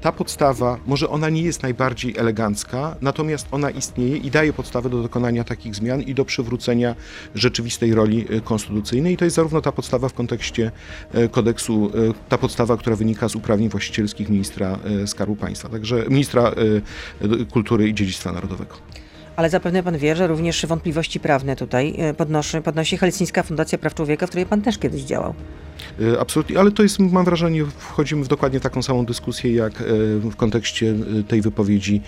[0.00, 5.02] ta podstawa, może ona nie jest najbardziej elegancka, natomiast ona istnieje i daje podstawę do
[5.02, 6.94] dokonania takich zmian i do przywrócenia
[7.34, 9.14] rzeczywistej roli e, konstytucyjnej.
[9.14, 10.70] I to jest zarówno ta podstawa w kontekście
[11.12, 16.52] e, kodeksu, e, ta podstawa, która wynika z uprawnień właścicielskich ministra Skarbu Państwa, także ministra
[17.52, 18.74] kultury i dziedzictwa narodowego.
[19.36, 24.26] Ale zapewne pan wie, że również wątpliwości prawne tutaj podnosi, podnosi Helsińska Fundacja Praw Człowieka,
[24.26, 25.34] w której pan też kiedyś działał.
[26.00, 29.84] E, absolutnie, ale to jest, mam wrażenie, wchodzimy w dokładnie taką samą dyskusję, jak e,
[30.18, 32.00] w kontekście e, tej wypowiedzi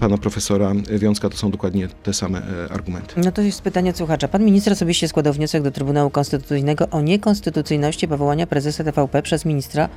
[0.00, 3.14] pana profesora Wiązka, to są dokładnie te same argumenty.
[3.16, 4.28] No to jest pytanie słuchacza.
[4.28, 9.88] Pan minister osobiście składał wniosek do Trybunału Konstytucyjnego o niekonstytucyjności powołania prezesa TVP przez ministra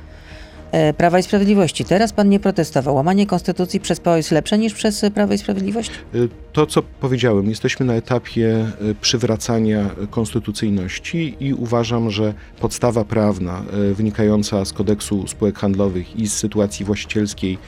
[0.96, 1.84] Prawa i Sprawiedliwości.
[1.84, 2.94] Teraz pan nie protestował.
[2.94, 5.90] Łamanie konstytucji przez PO jest lepsze niż przez Prawo i Sprawiedliwość?
[5.90, 6.18] E,
[6.52, 13.62] to, co powiedziałem, jesteśmy na etapie e, przywracania konstytucyjności i uważam, że podstawa prawna
[13.94, 17.58] wynikająca z kodeksu spółek handlowych i z sytuacji właścicielskiej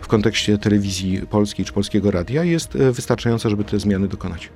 [0.00, 4.50] w kontekście telewizji polskiej czy polskiego radia jest wystarczająca, żeby te zmiany dokonać.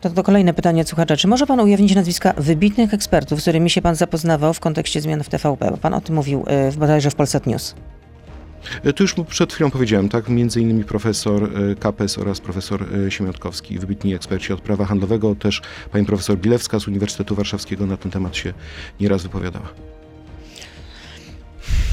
[0.00, 1.16] To, to kolejne pytanie od słuchacza.
[1.16, 5.22] Czy może pan ujawnić nazwiska wybitnych ekspertów, z którymi się pan zapoznawał w kontekście zmian
[5.22, 5.70] w TVP?
[5.70, 7.74] Bo pan o tym mówił w, bodajże w Polsat News.
[8.84, 13.10] E, Tu już przed chwilą powiedziałem, tak, między innymi profesor e, Kapes oraz profesor e,
[13.10, 18.10] Siemiątkowski, wybitni eksperci od prawa handlowego, też pani profesor Bilewska z Uniwersytetu Warszawskiego na ten
[18.10, 18.52] temat się
[19.00, 19.68] nieraz wypowiadała.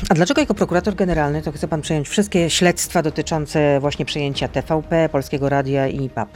[0.10, 5.10] A dlaczego jako prokurator generalny to chce pan przejąć wszystkie śledztwa dotyczące właśnie przejęcia TVP,
[5.12, 6.30] Polskiego Radia i PAP?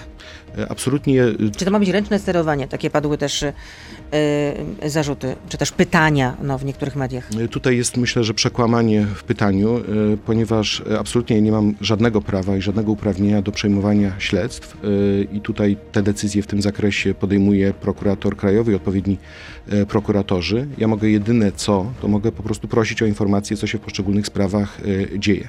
[0.58, 2.68] E, Absolutnie e, Czy to ma być ręczne sterowanie?
[2.68, 3.54] Takie padły też y,
[4.84, 7.30] y, zarzuty, czy też pytania no, w niektórych mediach.
[7.52, 9.82] Tutaj jest myślę, że przekłamanie w pytaniu, e,
[10.26, 14.88] ponieważ absolutnie nie mam żadnego prawa i żadnego uprawnienia do przejmowania śledztw e,
[15.36, 19.18] i tutaj te decyzje w tym zakresie podejmuje prokurator krajowy i odpowiedni
[19.88, 20.68] prokuratorzy.
[20.78, 24.28] Ja mogę jedyne co, to mogę po prostu prosić o informacje, co się w poszczególnych
[24.28, 24.78] sprawach
[25.18, 25.48] dzieje.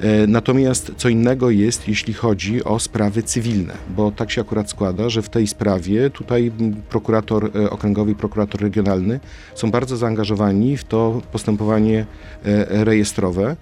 [0.00, 5.08] E, Natomiast co innego jest, jeśli chodzi o sprawy cywilne, bo tak się akurat składa,
[5.08, 6.52] że w tej sprawie tutaj
[6.88, 9.20] prokurator e, okręgowy i prokurator regionalny
[9.54, 12.06] są bardzo zaangażowani w to postępowanie
[12.44, 13.56] e, rejestrowe.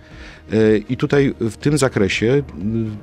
[0.88, 2.42] I tutaj w tym zakresie,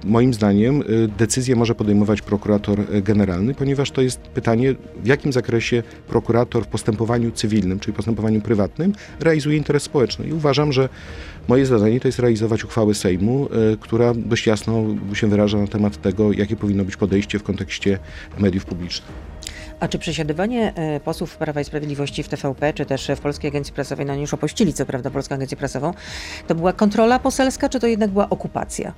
[0.06, 0.84] moim zdaniem,
[1.18, 7.32] decyzję może podejmować prokurator generalny, ponieważ to jest pytanie, w jakim zakresie prokurator w postępowaniu
[7.32, 10.28] cywilnym, czyli postępowaniu prywatnym, realizuje interes społeczny.
[10.28, 10.90] I uważam, że
[11.50, 14.84] moje zadanie to jest realizować uchwałę Sejmu, e, która dość jasno
[15.14, 18.00] się wyraża na temat tego, jakie powinno być podejście w kontekście
[18.40, 19.12] mediów publicznych.
[19.80, 23.74] A czy przesiadywanie e, posłów Prawa i Sprawiedliwości w TVP, czy też w Polskiej Agencji
[23.74, 25.94] Prasowej, no oni już opuścili co prawda Polską Agencję Prasową,
[26.48, 28.94] to była kontrola poselska, czy to jednak była okupacja?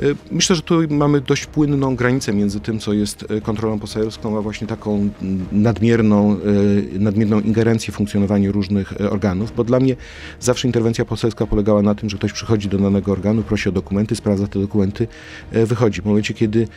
[0.00, 4.38] E, Myślę, że tu mamy dość płynną granicę między tym, co jest e, kontrolą poselską,
[4.38, 5.08] a właśnie taką
[5.52, 9.96] nadmierną, e, nadmierną ingerencję w funkcjonowanie różnych organów, bo dla mnie
[10.40, 14.16] zawsze interwencja poselska polegała na tym, że ktoś przychodzi do danego organu, prosi o dokumenty,
[14.16, 15.08] sprawdza te dokumenty,
[15.52, 16.02] wychodzi.
[16.02, 16.68] W momencie, kiedy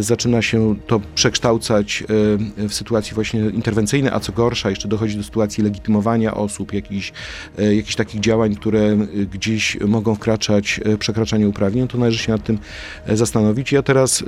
[0.00, 2.04] zaczyna się to przekształcać
[2.56, 7.12] w sytuacji właśnie interwencyjnej, a co gorsza, jeszcze dochodzi do sytuacji legitymowania osób, jakichś,
[7.58, 8.96] jakichś takich działań, które
[9.32, 12.58] gdzieś mogą wkraczać, przekraczanie uprawnień, to należy się nad tym
[13.08, 13.72] zastanowić.
[13.72, 14.24] Ja teraz, e,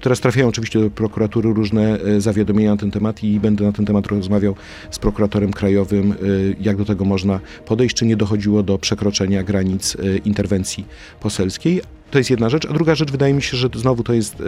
[0.00, 3.84] teraz trafiają oczywiście do prokuratury różne e, zawiadomienia na ten temat i będę na ten
[3.84, 4.54] temat rozmawiał
[4.90, 6.16] z prokuratorem krajowym, e,
[6.60, 10.86] jak do tego można podejść, czy nie dochodziło do przekroczenia granic e, interwencji
[11.20, 11.82] poselskiej.
[12.14, 14.44] To jest jedna rzecz, a druga rzecz wydaje mi się, że znowu to jest e,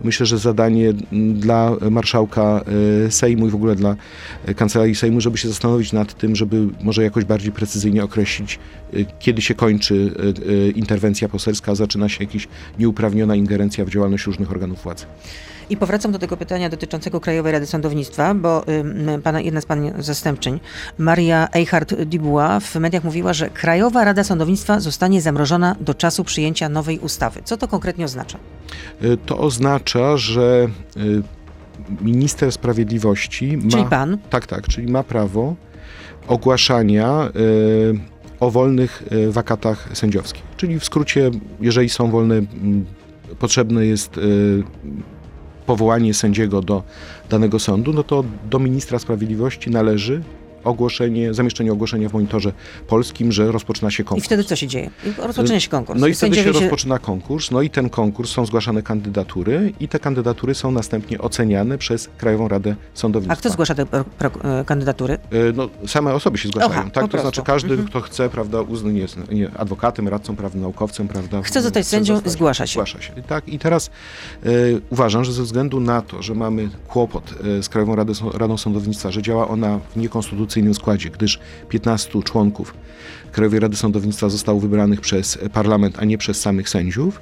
[0.00, 0.92] myślę, że zadanie
[1.34, 2.60] dla marszałka
[3.06, 3.96] e, Sejmu i w ogóle dla
[4.44, 8.58] e, kancelarii Sejmu, żeby się zastanowić nad tym, żeby może jakoś bardziej precyzyjnie określić,
[9.18, 10.12] kiedy się kończy
[10.74, 15.04] interwencja poselska, a zaczyna się jakaś nieuprawniona ingerencja w działalność różnych organów władzy.
[15.70, 18.64] I powracam do tego pytania dotyczącego Krajowej Rady Sądownictwa, bo
[19.22, 20.60] pana, jedna z pani zastępczyń,
[20.98, 26.98] Maria Eichhardt-Dubois w mediach mówiła, że Krajowa Rada Sądownictwa zostanie zamrożona do czasu przyjęcia nowej
[26.98, 27.40] ustawy.
[27.44, 28.38] Co to konkretnie oznacza?
[29.02, 31.00] E, To oznacza, że e,
[32.04, 33.70] minister sprawiedliwości ma...
[33.70, 34.18] Czyli pan?
[34.30, 35.54] Tak, tak, czyli ma prawo
[36.28, 37.30] ogłaszania e,
[38.40, 40.42] o wolnych wakatach sędziowskich.
[40.56, 41.30] Czyli w skrócie,
[41.60, 42.46] jeżeli są wolne, m,
[43.38, 44.20] potrzebne jest
[45.70, 46.82] powołanie sędziego do
[47.30, 50.22] danego sądu, no to do ministra sprawiedliwości należy
[50.64, 52.52] ogłoszenie, zamieszczenie ogłoszenia w monitorze
[52.88, 54.26] polskim, że rozpoczyna się I konkurs.
[54.26, 54.90] wtedy co się dzieje?
[55.06, 56.00] I Rozpoczyna się konkurs.
[56.00, 59.98] No i wtedy się rozpoczyna konkurs, no i ten konkurs są zgłaszane kandydatury i te
[59.98, 63.32] kandydatury są następnie oceniane przez Krajową Radę Sądownictwa.
[63.32, 65.14] A kto zgłasza te pro, pro, e, kandydatury?
[65.14, 65.18] E,
[65.54, 67.08] No, same osoby się zgłaszają, Aha, tak?
[67.10, 67.88] To znaczy każdy, Mhm.
[67.88, 71.42] kto chce, prawda, uznany jest nie, adwokatem, radcą prawnym, naukowcem, prawda?
[71.42, 72.72] Chce zostać sędzią, zgłasza się.
[72.72, 73.48] Zgłasza się, tak?
[73.48, 73.90] I teraz
[74.44, 74.48] e,
[74.90, 79.22] uważam, że ze względu na to, że mamy kłopot z Krajową Radę, Radą Sądownictwa, że
[79.22, 79.96] działa ona w
[80.50, 82.74] niekonstytucyjnym składzie, gdyż 15 członków
[83.32, 87.20] Krajowej Rady Sądownictwa zostało wybranych przez parlament, a nie przez samych sędziów,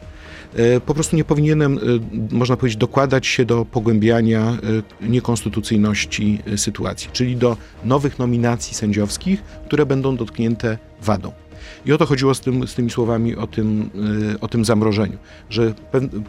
[0.55, 7.11] e, po prostu nie powinienem, e, można powiedzieć, dokładać się do pogłębiania e, niekonstytucyjności sytuacji,
[7.13, 11.33] czyli do nowych nominacji sędziowskich, które będą dotknięte wadą.
[11.87, 13.91] I o to chodziło z, tym, z tymi słowami o tym,
[14.41, 15.19] o tym zamrożeniu,
[15.51, 15.75] że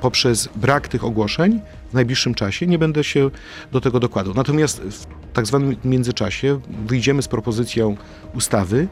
[0.02, 1.60] poprzez brak tych ogłoszeń
[1.90, 3.30] w najbliższym czasie nie będę się
[3.72, 4.34] do tego dokładał.
[4.34, 7.98] Natomiast w tak zwanym międzyczasie wyjdziemy z propozycją
[8.34, 8.88] ustawy,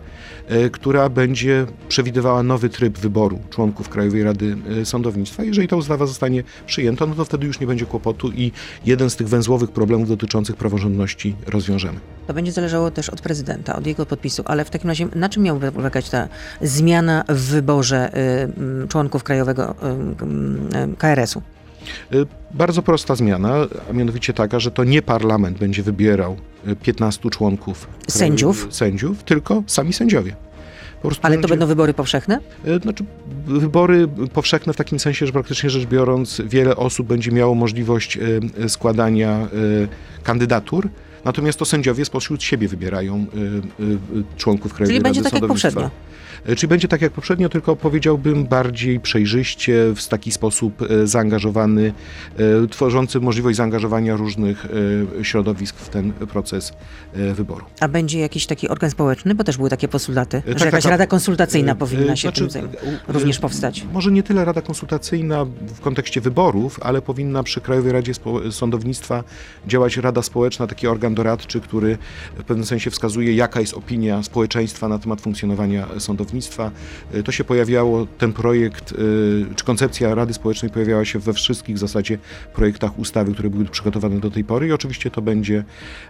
[0.47, 5.43] e, która będzie przewidywała nowy tryb wyboru członków Krajowej Rady e, Sądownictwa.
[5.43, 8.51] Jeżeli ta ustawa zostanie przyjęta, no to wtedy już nie będzie kłopotu i
[8.85, 11.99] jeden z tych węzłowych problemów dotyczących praworządności rozwiążemy.
[12.27, 15.43] To będzie zależało też od prezydenta, od jego podpisu, ale w takim razie na czym
[15.43, 16.27] miałby polegać ta
[16.61, 18.17] zmiana w wyborze
[18.83, 21.41] y, członków Krajowego y, y, KRS-u?
[22.13, 23.53] Y, Bardzo prosta zmiana,
[23.89, 28.67] a mianowicie taka, że to nie parlament będzie wybierał y, 15 członków krajowej- Sędziów?
[28.69, 30.35] sędziów, tylko sami sędziowie.
[31.03, 32.39] Ale to będzie- będą wybory powszechne?
[32.67, 33.03] Y, Znaczy,
[33.45, 38.39] wybory powszechne w takim sensie, że praktycznie rzecz biorąc, wiele osób będzie miało możliwość y,
[38.65, 39.47] y, składania
[39.83, 39.87] y,
[40.23, 40.89] kandydatur.
[41.27, 45.33] Natomiast to sędziowie spośród siebie wybierają y, y, y, członków Krajowej Czyli Rady będzie tak
[45.33, 45.89] jak poprzednio.
[46.57, 51.93] Czyli będzie tak jak poprzednio, tylko powiedziałbym bardziej przejrzyście, w taki sposób zaangażowany,
[52.71, 54.65] tworzący możliwość zaangażowania różnych
[55.23, 56.73] środowisk w ten proces
[57.33, 57.65] wyboru.
[57.79, 60.91] A będzie jakiś taki organ społeczny, bo też były takie postulaty, tak, że jakaś tak.
[60.91, 62.69] rada konsultacyjna powinna się znaczy, tym
[63.07, 63.85] również powstać.
[63.93, 68.13] Może nie tyle Rada Konsultacyjna w kontekście wyborów, ale powinna przy Krajowej Radzie
[68.51, 69.23] Sądownictwa
[69.67, 71.97] działać Rada Społeczna, taki organ doradczy, który
[72.37, 76.71] w pewnym sensie wskazuje, jaka jest opinia społeczeństwa na temat funkcjonowania sądownictwa.
[77.13, 81.75] E, To się pojawiało, ten projekt, e, czy koncepcja Rady Społecznej pojawiała się we wszystkich
[81.75, 82.17] w zasadzie
[82.53, 85.63] projektach ustawy, które były przygotowane do tej pory i oczywiście to będzie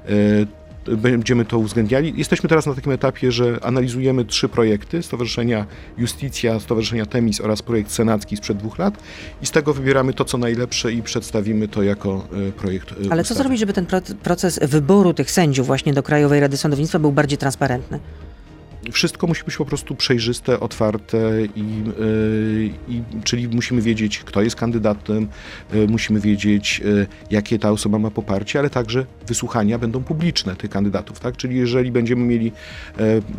[0.06, 0.67] e,
[0.98, 2.14] będziemy to uwzględniali.
[2.18, 5.66] Jesteśmy teraz na takim etapie, że analizujemy trzy projekty Stowarzyszenia
[5.98, 8.98] Justicja, Stowarzyszenia Temis oraz projekt senacki sprzed dwóch lat
[9.42, 13.24] i z tego wybieramy to, co najlepsze i przedstawimy to jako e, projekt e, Ale
[13.24, 13.38] co ustawy.
[13.40, 17.38] zrobić, żeby ten pro- proces wyboru tych sędziów właśnie do Krajowej Rady Sądownictwa był bardziej
[17.38, 18.00] transparentny?
[18.92, 21.18] Wszystko musi być po prostu przejrzyste, otwarte
[21.56, 25.28] i, yy, i czyli musimy wiedzieć, kto jest kandydatem,
[25.74, 30.70] yy, musimy wiedzieć, yy, jakie ta osoba ma poparcie, ale także wysłuchania będą publiczne tych
[30.70, 31.38] kandydatów, tak?
[31.38, 32.52] Czyli jeżeli będziemy mieli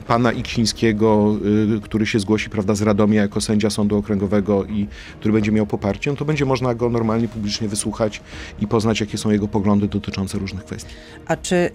[0.06, 1.36] pana Iksińskiego,
[1.82, 4.86] który się zgłosi, prawda, z Radomia jako sędzia sądu okręgowego i
[5.20, 8.20] który będzie miał poparcie, no to będzie można go normalnie publicznie wysłuchać
[8.60, 10.94] i poznać, jakie są jego poglądy dotyczące różnych kwestii.
[11.26, 11.70] A czy y,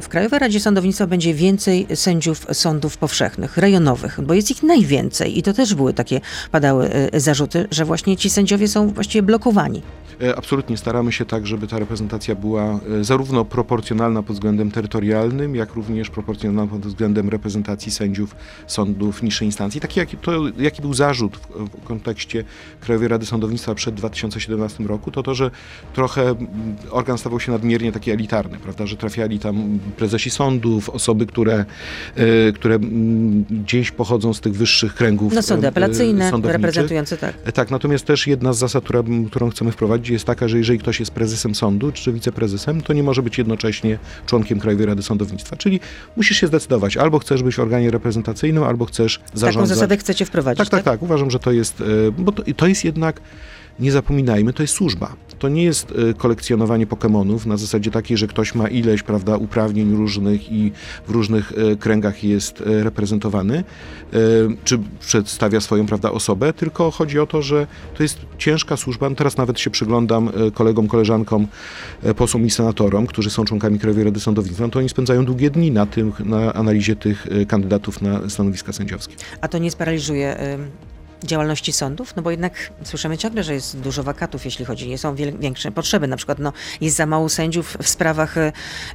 [0.00, 2.46] w Krajowej Radzie Sądownictwa będzie więcej sędziów
[2.88, 4.20] sądów powszechnych, rejonowych?
[4.22, 6.20] Bo jest ich najwięcej i to też były takie,
[6.50, 9.82] padały y, zarzuty, że właśnie ci sędziowie są właściwie blokowani.
[10.22, 15.54] E, Absolutnie staramy się tak, żeby ta reprezentacja była e, zarówno proporcjonalna pod względem terytorialnym,
[15.54, 19.80] jak również proporcjonalna pod względem reprezentacji sędziów sądów niższej instancji.
[19.80, 22.44] Taki jaki, to, jaki był zarzut w, kontekście
[22.80, 25.50] Krajowej Rady Sądownictwa przed 2017 roku, to to, że
[25.94, 26.34] trochę
[26.90, 31.64] organ stawał się nadmiernie taki elitarny, prawda, że trafiali tam prezesi sądów, osoby, które,
[32.16, 37.34] e, które mm, gdzieś pochodzą z tych wyższych kręgów No sądy e, apelacyjne, reprezentujące tak.
[37.44, 40.78] E, Tak, natomiast też jedna z zasad, która, którą chcemy wprowadzić, jest taka, że jeżeli
[40.78, 45.56] ktoś jest prezesem sądu czy wiceprezesem, to nie może być jednocześnie członkiem Krajowej Rady Sądownictwa.
[45.56, 45.80] Czyli
[46.16, 49.68] musisz się zdecydować, albo chcesz być w organie reprezentacyjnym, albo chcesz Taką zarządzać.
[49.76, 51.02] zasadę chcecie wprowadzić, Tak, tak, tak.
[51.02, 51.84] Uważam, że to jest, e,
[52.18, 53.20] bo to, to jest jednak,
[53.80, 55.16] nie zapominajmy, to jest służba.
[55.38, 59.96] To nie jest e, kolekcjonowanie Pokemonów na zasadzie takiej, że ktoś ma ileś, prawda, uprawnień
[59.96, 60.72] różnych i
[61.06, 63.64] w różnych e, kręgach jest e, reprezentowany,
[64.64, 69.10] czy przedstawia swoją, prawda, osobę, tylko chodzi o to, że to jest ciężka służba.
[69.10, 71.46] No teraz nawet się przyglądam kolegom, koleżankom,
[72.16, 75.70] posłom i senatorom, którzy są członkami Krajowej Rady Sądownictwa, no to oni spędzają długie dni
[75.70, 79.14] na tym, na analizie tych kandydatów na stanowiska sędziowskie.
[79.40, 80.58] A to nie sparaliżuje y,
[81.24, 82.16] działalności sądów?
[82.16, 82.52] No bo jednak
[82.84, 86.08] słyszymy ciągle, że jest dużo wakatów, jeśli chodzi, nie są większe potrzeby.
[86.08, 88.52] Na przykład no, jest za mało sędziów w sprawach y,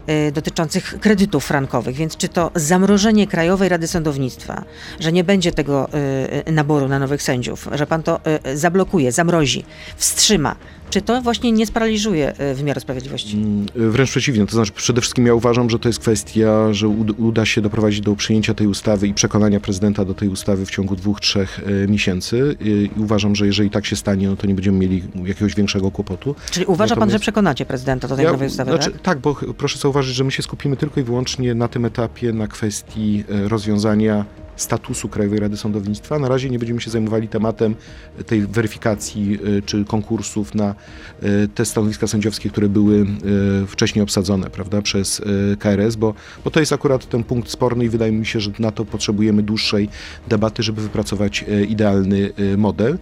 [0.10, 4.64] y, dotyczących kredytów frankowych, więc czy to zamrożenie Krajowej Rady Sądownictwa,
[5.00, 9.12] że nie będzie tego y, y, naboru na nowych sędziów, że pan to y, zablokuje,
[9.12, 9.66] zamrozi,
[9.98, 10.56] wstrzyma,
[10.94, 13.38] czy to właśnie nie sparaliżuje y, wymiaru sprawiedliwości?
[13.38, 17.20] Mm, Wręcz przeciwnie, to znaczy przede wszystkim ja uważam, że to jest kwestia, że ud-
[17.20, 20.96] uda się doprowadzić do przyjęcia tej ustawy i przekonania prezydenta do tej ustawy w ciągu
[20.96, 24.78] dwóch, trzech e, miesięcy I- uważam, że jeżeli tak się stanie, no to nie będziemy
[24.78, 26.36] mieli jakiegoś większego kłopotu.
[26.52, 29.02] Czyli uważa pan, że Natomiast- przekonacie prezydenta do tej nowej ustawy, znaczy, tak?
[29.02, 32.48] tak, bo proszę zauważyć, że my się skupimy tylko i wyłącznie na tym etapie, na
[32.48, 34.26] kwestii e, rozwiązania
[34.56, 36.20] statusu Krajowej Rady Sądownictwa.
[36.20, 37.76] Na razie nie będziemy się zajmowali tematem
[38.26, 40.76] tej weryfikacji e, czy konkursów na
[41.22, 45.22] e, te stanowiska sędziowskie, które były e, wcześniej obsadzone prawda, przez
[45.60, 46.14] KRS, bo,
[46.44, 49.44] bo to jest akurat ten punkt sporny i wydaje mi się, że na to potrzebujemy
[49.44, 49.90] dłuższej
[50.28, 52.98] debaty, żeby wypracować idealny model.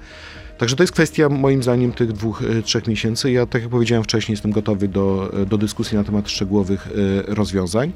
[0.61, 3.31] Także to jest kwestia moim zdaniem tych dwóch, e, trzech miesięcy.
[3.31, 7.35] Ja, tak jak powiedziałem wcześniej, jestem gotowy do, e, do dyskusji na temat szczegółowych e,
[7.35, 7.91] rozwiązań.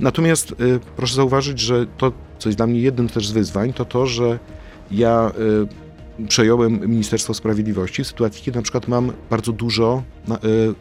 [0.00, 0.54] Natomiast
[0.96, 4.38] proszę zauważyć, że to, co jest dla mnie jednym też z wyzwań, to to, że
[4.90, 5.32] ja
[6.28, 10.02] przejąłem Ministerstwo Sprawiedliwości w sytuacji, kiedy na przykład mam bardzo dużo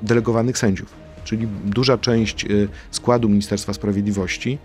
[0.02, 0.94] delegowanych sędziów.
[1.24, 2.46] Czyli duża część
[2.92, 4.58] składu Ministerstwa Sprawiedliwości,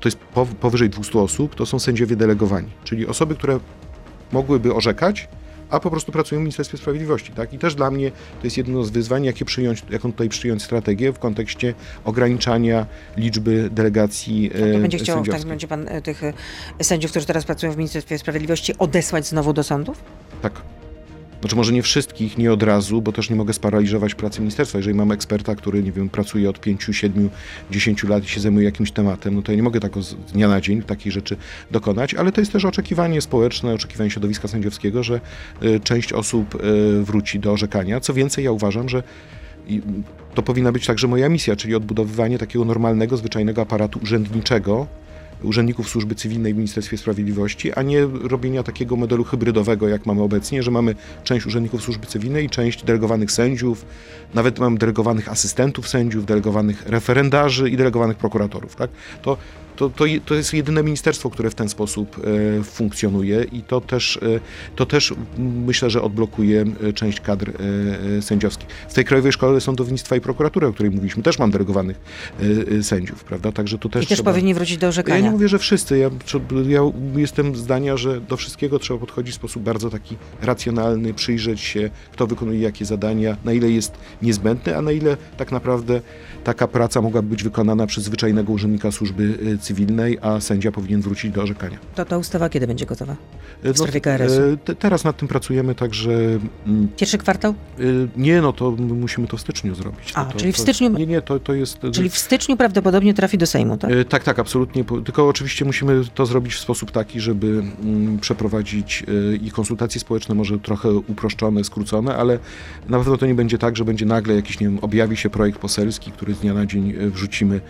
[0.00, 2.68] to jest pow- powyżej 200 osób, to są sędziowie delegowani.
[2.84, 3.60] Czyli osoby, które
[4.32, 5.28] mogłyby orzekać,
[5.70, 7.32] a po prostu pracują w Ministerstwie Sprawiedliwości.
[7.32, 7.52] Tak?
[7.52, 11.12] I też dla mnie to jest jedno z wyzwań, jakie przyjąć, jaką tutaj przyjąć strategię
[11.12, 12.86] w kontekście ograniczania
[13.16, 15.48] liczby delegacji To e, będzie chciał, tak sędziowskich.
[15.48, 16.32] będzie pan e, tych e,
[16.80, 20.04] sędziów, którzy teraz pracują w Ministerstwie Sprawiedliwości, odesłać znowu do sądów?
[20.42, 20.52] Tak.
[21.40, 24.78] Znaczy może nie wszystkich, nie od razu, bo też nie mogę sparaliżować pracy ministerstwa.
[24.78, 27.30] Jeżeli mam eksperta, który, nie wiem, pracuje od 5, 7,
[27.70, 30.48] 10 lat i się zajmuje jakimś tematem, no to ja nie mogę tak z dnia
[30.48, 31.36] na dzień takiej rzeczy
[31.70, 35.20] dokonać, ale to jest też oczekiwanie społeczne, oczekiwanie środowiska sędziowskiego, że
[35.62, 36.58] y, część osób y,
[37.02, 38.00] wróci do orzekania.
[38.00, 39.02] Co więcej, ja uważam, że
[40.34, 44.86] to powinna być także moja misja, czyli odbudowywanie takiego normalnego, zwyczajnego aparatu urzędniczego,
[45.42, 50.62] urzędników służby cywilnej w Ministerstwie Sprawiedliwości, a nie robienia takiego modelu hybrydowego, jak mamy obecnie,
[50.62, 53.84] że mamy część urzędników służby cywilnej część delegowanych sędziów,
[54.34, 58.76] nawet mamy delegowanych asystentów sędziów, delegowanych referendarzy i delegowanych prokuratorów.
[58.76, 58.90] Tak?
[59.22, 59.36] To
[59.78, 62.16] to, to, to jest jedyne ministerstwo, które w ten sposób
[62.58, 64.40] e, funkcjonuje i to też, e,
[64.76, 67.52] to też myślę, że odblokuje e, część kadr
[68.20, 68.68] sędziowskich.
[68.88, 72.00] W tej Krajowej Szkole Sądownictwa i Prokuratury, o której mówiliśmy, też mam delegowanych
[72.82, 73.52] sędziów, prawda?
[73.52, 74.32] Także tu też I też trzeba...
[74.32, 75.20] powinni wrócić do Ja orzekania.
[75.20, 75.98] nie mówię, że wszyscy.
[75.98, 76.10] Ja,
[76.68, 76.80] ja
[77.16, 82.26] jestem zdania, że do wszystkiego trzeba podchodzić w sposób bardzo taki racjonalny, przyjrzeć się, kto
[82.26, 86.00] wykonuje jakie zadania, na ile jest niezbędny, a na ile tak naprawdę
[86.44, 91.30] taka praca mogłaby być wykonana przez zwyczajnego urzędnika służby e, cywilnej, a sędzia powinien wrócić
[91.32, 91.78] do orzekania.
[91.94, 93.16] To ta ustawa kiedy będzie gotowa?
[93.62, 94.42] W sprawie KRS-u.
[94.42, 96.10] e, te, teraz nad tym pracujemy, także
[96.66, 97.52] mm, Pierwszy kwartał?
[97.52, 97.82] e,
[98.16, 100.12] nie, no to my musimy to w styczniu zrobić.
[100.14, 101.78] A, to, to, czyli w styczniu- Nie, nie, to, to jest...
[101.92, 103.90] Czyli w styczniu prawdopodobnie trafi do Sejmu, tak?
[103.90, 104.84] E, Tak, tak, absolutnie.
[104.84, 107.46] Tylko oczywiście musimy to zrobić w sposób taki, żeby
[107.82, 109.04] mm, przeprowadzić
[109.42, 112.38] i konsultacje społeczne, może trochę uproszczone, skrócone, ale
[112.88, 115.58] na pewno to nie będzie tak, że będzie nagle jakiś, nie wiem, objawi się projekt
[115.58, 117.60] poselski, który z dnia na dzień wrzucimy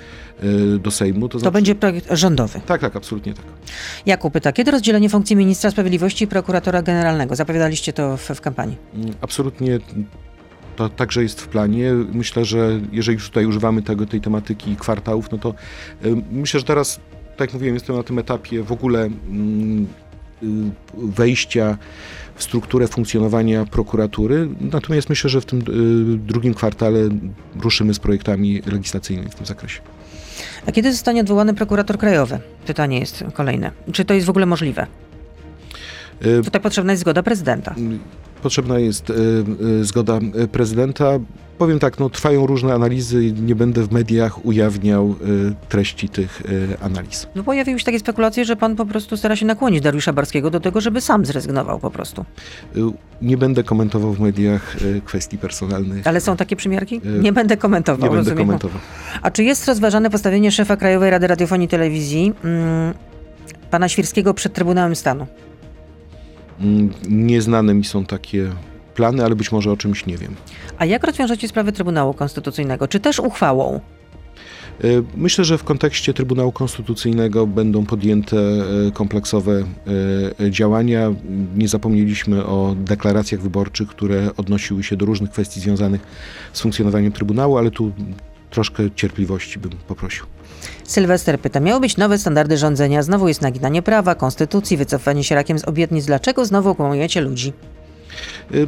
[0.78, 1.28] do Sejmu.
[1.28, 2.60] To znaczy- będzie projekt rządowy.
[2.66, 3.44] Tak, tak, absolutnie tak.
[4.06, 7.36] Jakub pyta, kiedy rozdzielenie funkcji ministra sprawiedliwości i prokuratora generalnego?
[7.36, 8.76] Zapowiadaliście to w, w kampanii.
[8.94, 9.78] Mm, Absolutnie
[10.76, 11.92] to także jest w planie.
[12.12, 15.54] Myślę, że jeżeli już tutaj używamy tego, tej tematyki kwartałów, no to
[16.04, 17.00] y, myślę, że teraz,
[17.36, 19.86] tak jak mówiłem, jestem na tym etapie w ogóle mm,
[20.42, 20.46] y,
[20.94, 21.78] wejścia
[22.34, 24.48] w strukturę funkcjonowania prokuratury.
[24.60, 25.62] Natomiast myślę, że w tym y,
[26.18, 27.08] drugim kwartale
[27.60, 29.80] ruszymy z projektami legislacyjnymi w tym zakresie.
[30.68, 32.38] A kiedy zostanie odwołany prokurator krajowy?
[32.66, 33.70] Pytanie jest kolejne.
[33.92, 34.86] Czy to jest w ogóle możliwe?
[36.26, 37.74] Y, Tutaj potrzebna jest zgoda prezydenta.
[38.42, 39.14] Potrzebna jest y,
[39.80, 40.18] y, zgoda
[40.52, 41.18] prezydenta.
[41.58, 45.14] Powiem tak, no, trwają różne analizy i nie będę w mediach ujawniał y,
[45.68, 47.26] treści tych y, analiz.
[47.34, 50.60] No pojawiły się takie spekulacje, że pan po prostu stara się nakłonić Dariusza Barskiego do
[50.60, 52.24] tego, żeby sam zrezygnował po prostu.
[52.76, 52.80] Y,
[53.22, 56.06] Nie będę komentował w mediach y, kwestii personalnych.
[56.06, 56.96] Ale są takie przymiarki?
[56.96, 58.46] Y, Nie będę komentował, Nie będę rozumiem.
[58.46, 58.78] komentował.
[59.22, 62.94] A czy jest rozważane postawienie szefa Krajowej Rady Radiofonii i Telewizji, mm,
[63.70, 65.26] pana Świrskiego przed Trybunałem Stanu?
[66.60, 68.50] Mm, Nieznane mi są takie
[68.98, 70.34] plany, ale być może o czymś nie wiem.
[70.78, 72.88] A jak rozwiążecie sprawę Trybunału Konstytucyjnego?
[72.88, 73.80] Czy też uchwałą?
[74.84, 79.64] Y, Myślę, że w kontekście Trybunału Konstytucyjnego będą podjęte y, kompleksowe
[80.40, 81.14] y, działania.
[81.56, 86.00] Nie zapomnieliśmy o deklaracjach wyborczych, które odnosiły się do różnych kwestii związanych
[86.52, 87.92] z funkcjonowaniem Trybunału, ale tu
[88.50, 90.26] troszkę cierpliwości bym poprosił.
[90.84, 95.58] Sylwester pyta, miały być nowe standardy rządzenia, znowu jest naginanie prawa, konstytucji, wycofanie się rakiem
[95.58, 96.06] z obietnic.
[96.06, 97.52] Dlaczego znowu okłamujecie ludzi?
[98.54, 98.66] Y,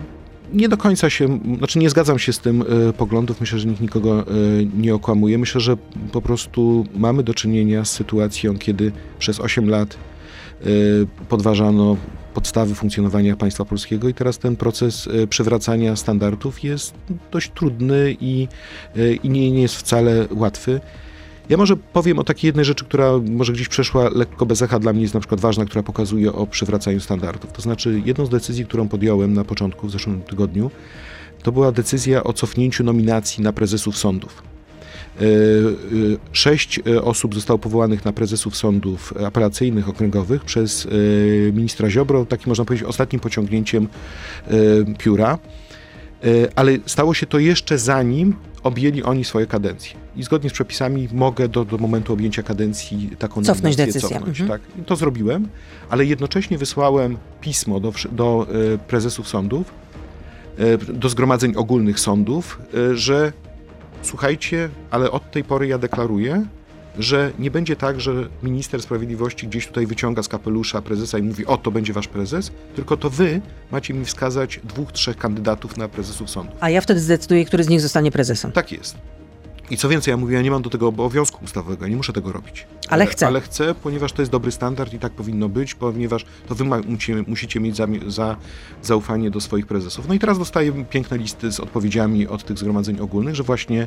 [0.53, 3.41] Nie do końca się, znaczy nie zgadzam się z tym y, poglądów.
[3.41, 5.39] Myślę, że nikt nikogo y, nie okłamuje.
[5.39, 5.77] Myślę, że
[6.13, 9.97] po prostu mamy do czynienia z sytuacją, kiedy przez 8 lat
[10.67, 11.97] y, podważano
[12.35, 16.95] podstawy funkcjonowania państwa polskiego i teraz ten proces przywracania standardów jest
[17.31, 18.49] dość trudny i,
[19.23, 20.81] i nie, nie jest wcale łatwy.
[21.51, 24.93] Ja może powiem o takiej jednej rzeczy, która może gdzieś przeszła lekko bez echa, dla
[24.93, 27.53] mnie jest na przykład ważna, która pokazuje o przywracaniu standardów.
[27.53, 30.71] To znaczy, jedną z decyzji, którą podjąłem na początku, w zeszłym tygodniu,
[31.43, 34.43] to była decyzja o cofnięciu nominacji na prezesów sądów.
[35.21, 35.27] E, e,
[36.33, 40.89] Sześć e, osób zostało powołanych na prezesów sądów apelacyjnych, okręgowych przez
[41.53, 43.89] ministra Ziobro, takim można powiedzieć ostatnim pociągnięciem
[44.99, 45.39] pióra.
[46.57, 49.95] Ale stało się to jeszcze zanim objęli oni swoje kadencje.
[50.17, 54.01] I zgodnie z przepisami mogę do, do momentu objęcia kadencji taką Cofnąć decyzję.
[54.01, 54.49] Cofnąć, Mhm.
[54.61, 54.79] tak.
[54.79, 55.49] I to zrobiłem,
[55.91, 59.73] ale jednocześnie wysłałem pismo do, do e, prezesów sądów,
[60.59, 63.33] e, do zgromadzeń ogólnych sądów, e, że
[64.03, 66.47] słuchajcie, ale od tej pory ja deklaruję,
[66.99, 68.12] że nie będzie tak, że
[68.43, 72.51] minister sprawiedliwości gdzieś tutaj wyciąga z kapelusza prezesa i mówi, o to będzie wasz prezes,
[72.76, 76.57] tylko to wy macie mi wskazać dwóch, trzech kandydatów na prezesów sądów.
[76.61, 78.53] A ja wtedy zdecyduję, który z nich zostanie prezesem.
[78.53, 78.97] Tak jest.
[79.71, 82.12] I co więcej, ja mówię, ja nie mam do tego obowiązku ustawowego, ja nie muszę
[82.12, 82.66] tego robić.
[82.89, 83.27] Ale chcę.
[83.27, 87.25] Ale chcę, ponieważ to jest dobry standard i tak powinno być, ponieważ to wy musicie,
[87.27, 88.37] musicie mieć za, za,
[88.83, 90.09] zaufanie do swoich prezesów.
[90.09, 93.87] No i teraz dostaję piękne listy z odpowiedziami od tych zgromadzeń ogólnych, że właśnie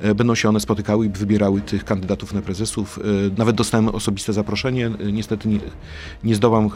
[0.00, 2.98] e, będą się one spotykały i wybierały tych kandydatów na prezesów.
[2.98, 4.86] E, nawet dostałem osobiste zaproszenie.
[4.86, 5.58] E, niestety nie,
[6.24, 6.70] nie zdołam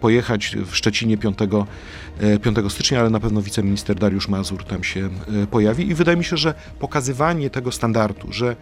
[0.00, 1.38] pojechać w Szczecinie 5,
[2.20, 5.08] e, 5 stycznia, ale na pewno wiceminister Dariusz Mazur tam się
[5.50, 8.56] pojawi i wydaje mi się, że pokazywanie tego standardu, że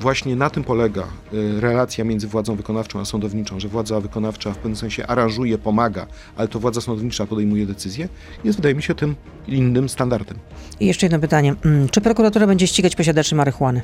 [0.00, 1.02] właśnie na tym polega
[1.32, 6.06] y, relacja między władzą wykonawczą a sądowniczą, że władza wykonawcza w pewnym sensie aranżuje, pomaga,
[6.36, 8.08] ale to władza sądownicza podejmuje decyzję,
[8.44, 9.14] jest wydaje mi się tym
[9.48, 10.38] innym standardem.
[10.80, 11.54] I jeszcze jedno pytanie.
[11.64, 13.82] Mm, Czy prokuratura będzie ścigać posiadaczy marihuany?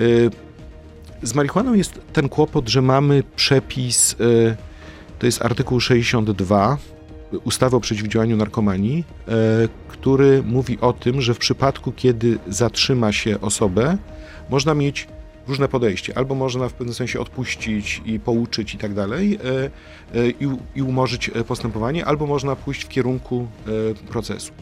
[0.00, 0.30] Y,
[1.22, 4.56] Z marihuaną jest ten kłopot, że mamy przepis, y,
[5.18, 6.78] to jest artykuł 62
[7.44, 9.32] ustawy o przeciwdziałaniu narkomanii, y,
[9.88, 13.98] który mówi o tym, że w przypadku, kiedy zatrzyma się osobę,
[14.50, 15.08] można mieć
[15.48, 16.18] różne podejście.
[16.18, 19.38] Albo można w pewnym sensie odpuścić i pouczyć i tak dalej
[20.14, 20.34] y, y,
[20.74, 23.46] i umorzyć postępowanie, albo można pójść w kierunku
[24.08, 24.52] procesu.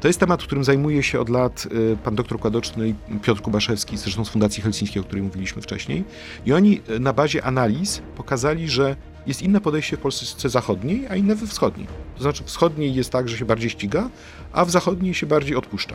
[0.00, 1.68] To jest temat, którym zajmuje się od lat
[2.04, 6.04] pan doktor Kładoczny Piotr Kubaszewski, zresztą z Fundacji Helsińskiej, o której mówiliśmy wcześniej.
[6.46, 8.96] I oni na bazie analiz pokazali, że
[9.26, 11.86] jest inne podejście w Polsce zachodniej, a inne we wschodniej.
[12.16, 14.10] To znaczy w wschodniej jest tak, że się bardziej ściga,
[14.52, 15.94] a w zachodniej się bardziej odpuszcza.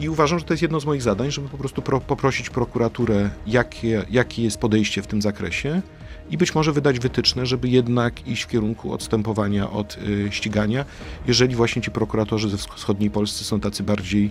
[0.00, 3.30] I uważam, że to jest jedno z moich zadań, żeby po prostu pro, poprosić prokuraturę,
[3.46, 5.82] jakie, jakie jest podejście w tym zakresie
[6.30, 10.84] i być może wydać wytyczne, żeby jednak iść w kierunku odstępowania od y, ścigania,
[11.26, 14.30] jeżeli właśnie ci prokuratorzy ze wschodniej Polscy są tacy bardziej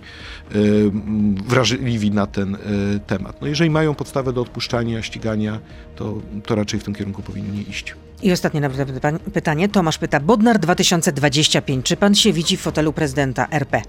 [0.55, 2.59] y, mm, wrażliwi na ten y,
[3.07, 3.41] temat.
[3.41, 5.59] No jeżeli mają podstawę do odpuszczania, ścigania,
[5.95, 7.95] to, to raczej w tym kierunku powinni iść.
[8.23, 9.69] I ostatnie pyta- pytanie.
[9.69, 10.19] Tomasz pyta.
[10.19, 11.85] Bodnar 2025.
[11.85, 13.81] Czy pan się widzi w fotelu prezydenta RP?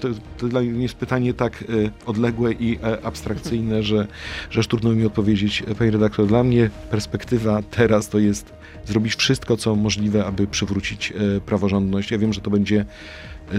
[0.00, 0.08] To,
[0.38, 1.66] to dla mnie jest pytanie tak e,
[2.06, 4.06] odległe i e, abstrakcyjne, że,
[4.50, 5.62] że trudno mi odpowiedzieć.
[5.68, 8.52] E, Panie redaktor, dla mnie perspektywa teraz to jest
[8.86, 11.12] zrobić wszystko, co możliwe, aby przywrócić
[11.46, 12.10] praworządność.
[12.10, 12.84] Ja wiem, że to będzie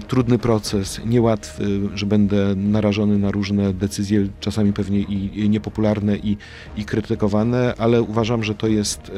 [0.07, 6.37] trudny proces, niełatwy, że będę narażony na różne decyzje, czasami pewnie i, niepopularne i,
[6.77, 9.11] i krytykowane, ale uważam, że to jest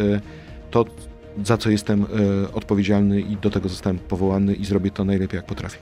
[0.72, 0.86] to,
[1.44, 2.06] za co jestem
[2.54, 5.78] odpowiedzialny i do tego zostałem powołany i zrobię to najlepiej, jak potrafię.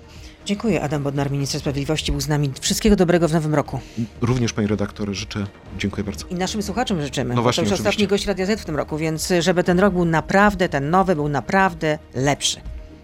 [0.46, 0.82] Dziękuję.
[0.82, 2.52] Adam Bodnar, minister sprawiedliwości, był z nami.
[2.62, 3.80] Wszystkiego dobrego w nowym roku.
[4.22, 5.48] Również panie redaktorze życzę.
[5.78, 6.28] Dziękuję bardzo.
[6.28, 7.36] I naszym słuchaczom życzymy.
[7.36, 7.90] No właśnie, to już oczywiście.
[7.90, 11.16] ostatni gość Radia Z w tym roku, więc żeby ten rok był naprawdę, ten nowy
[11.16, 12.58] był naprawdę lepszy.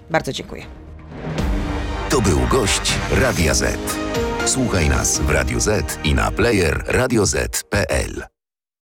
[0.10, 0.64] Bardzo dziękuję.
[2.10, 3.78] To był gość Radia Z.
[4.46, 8.37] Słuchaj nas w Radio Z i na player radioz.pl.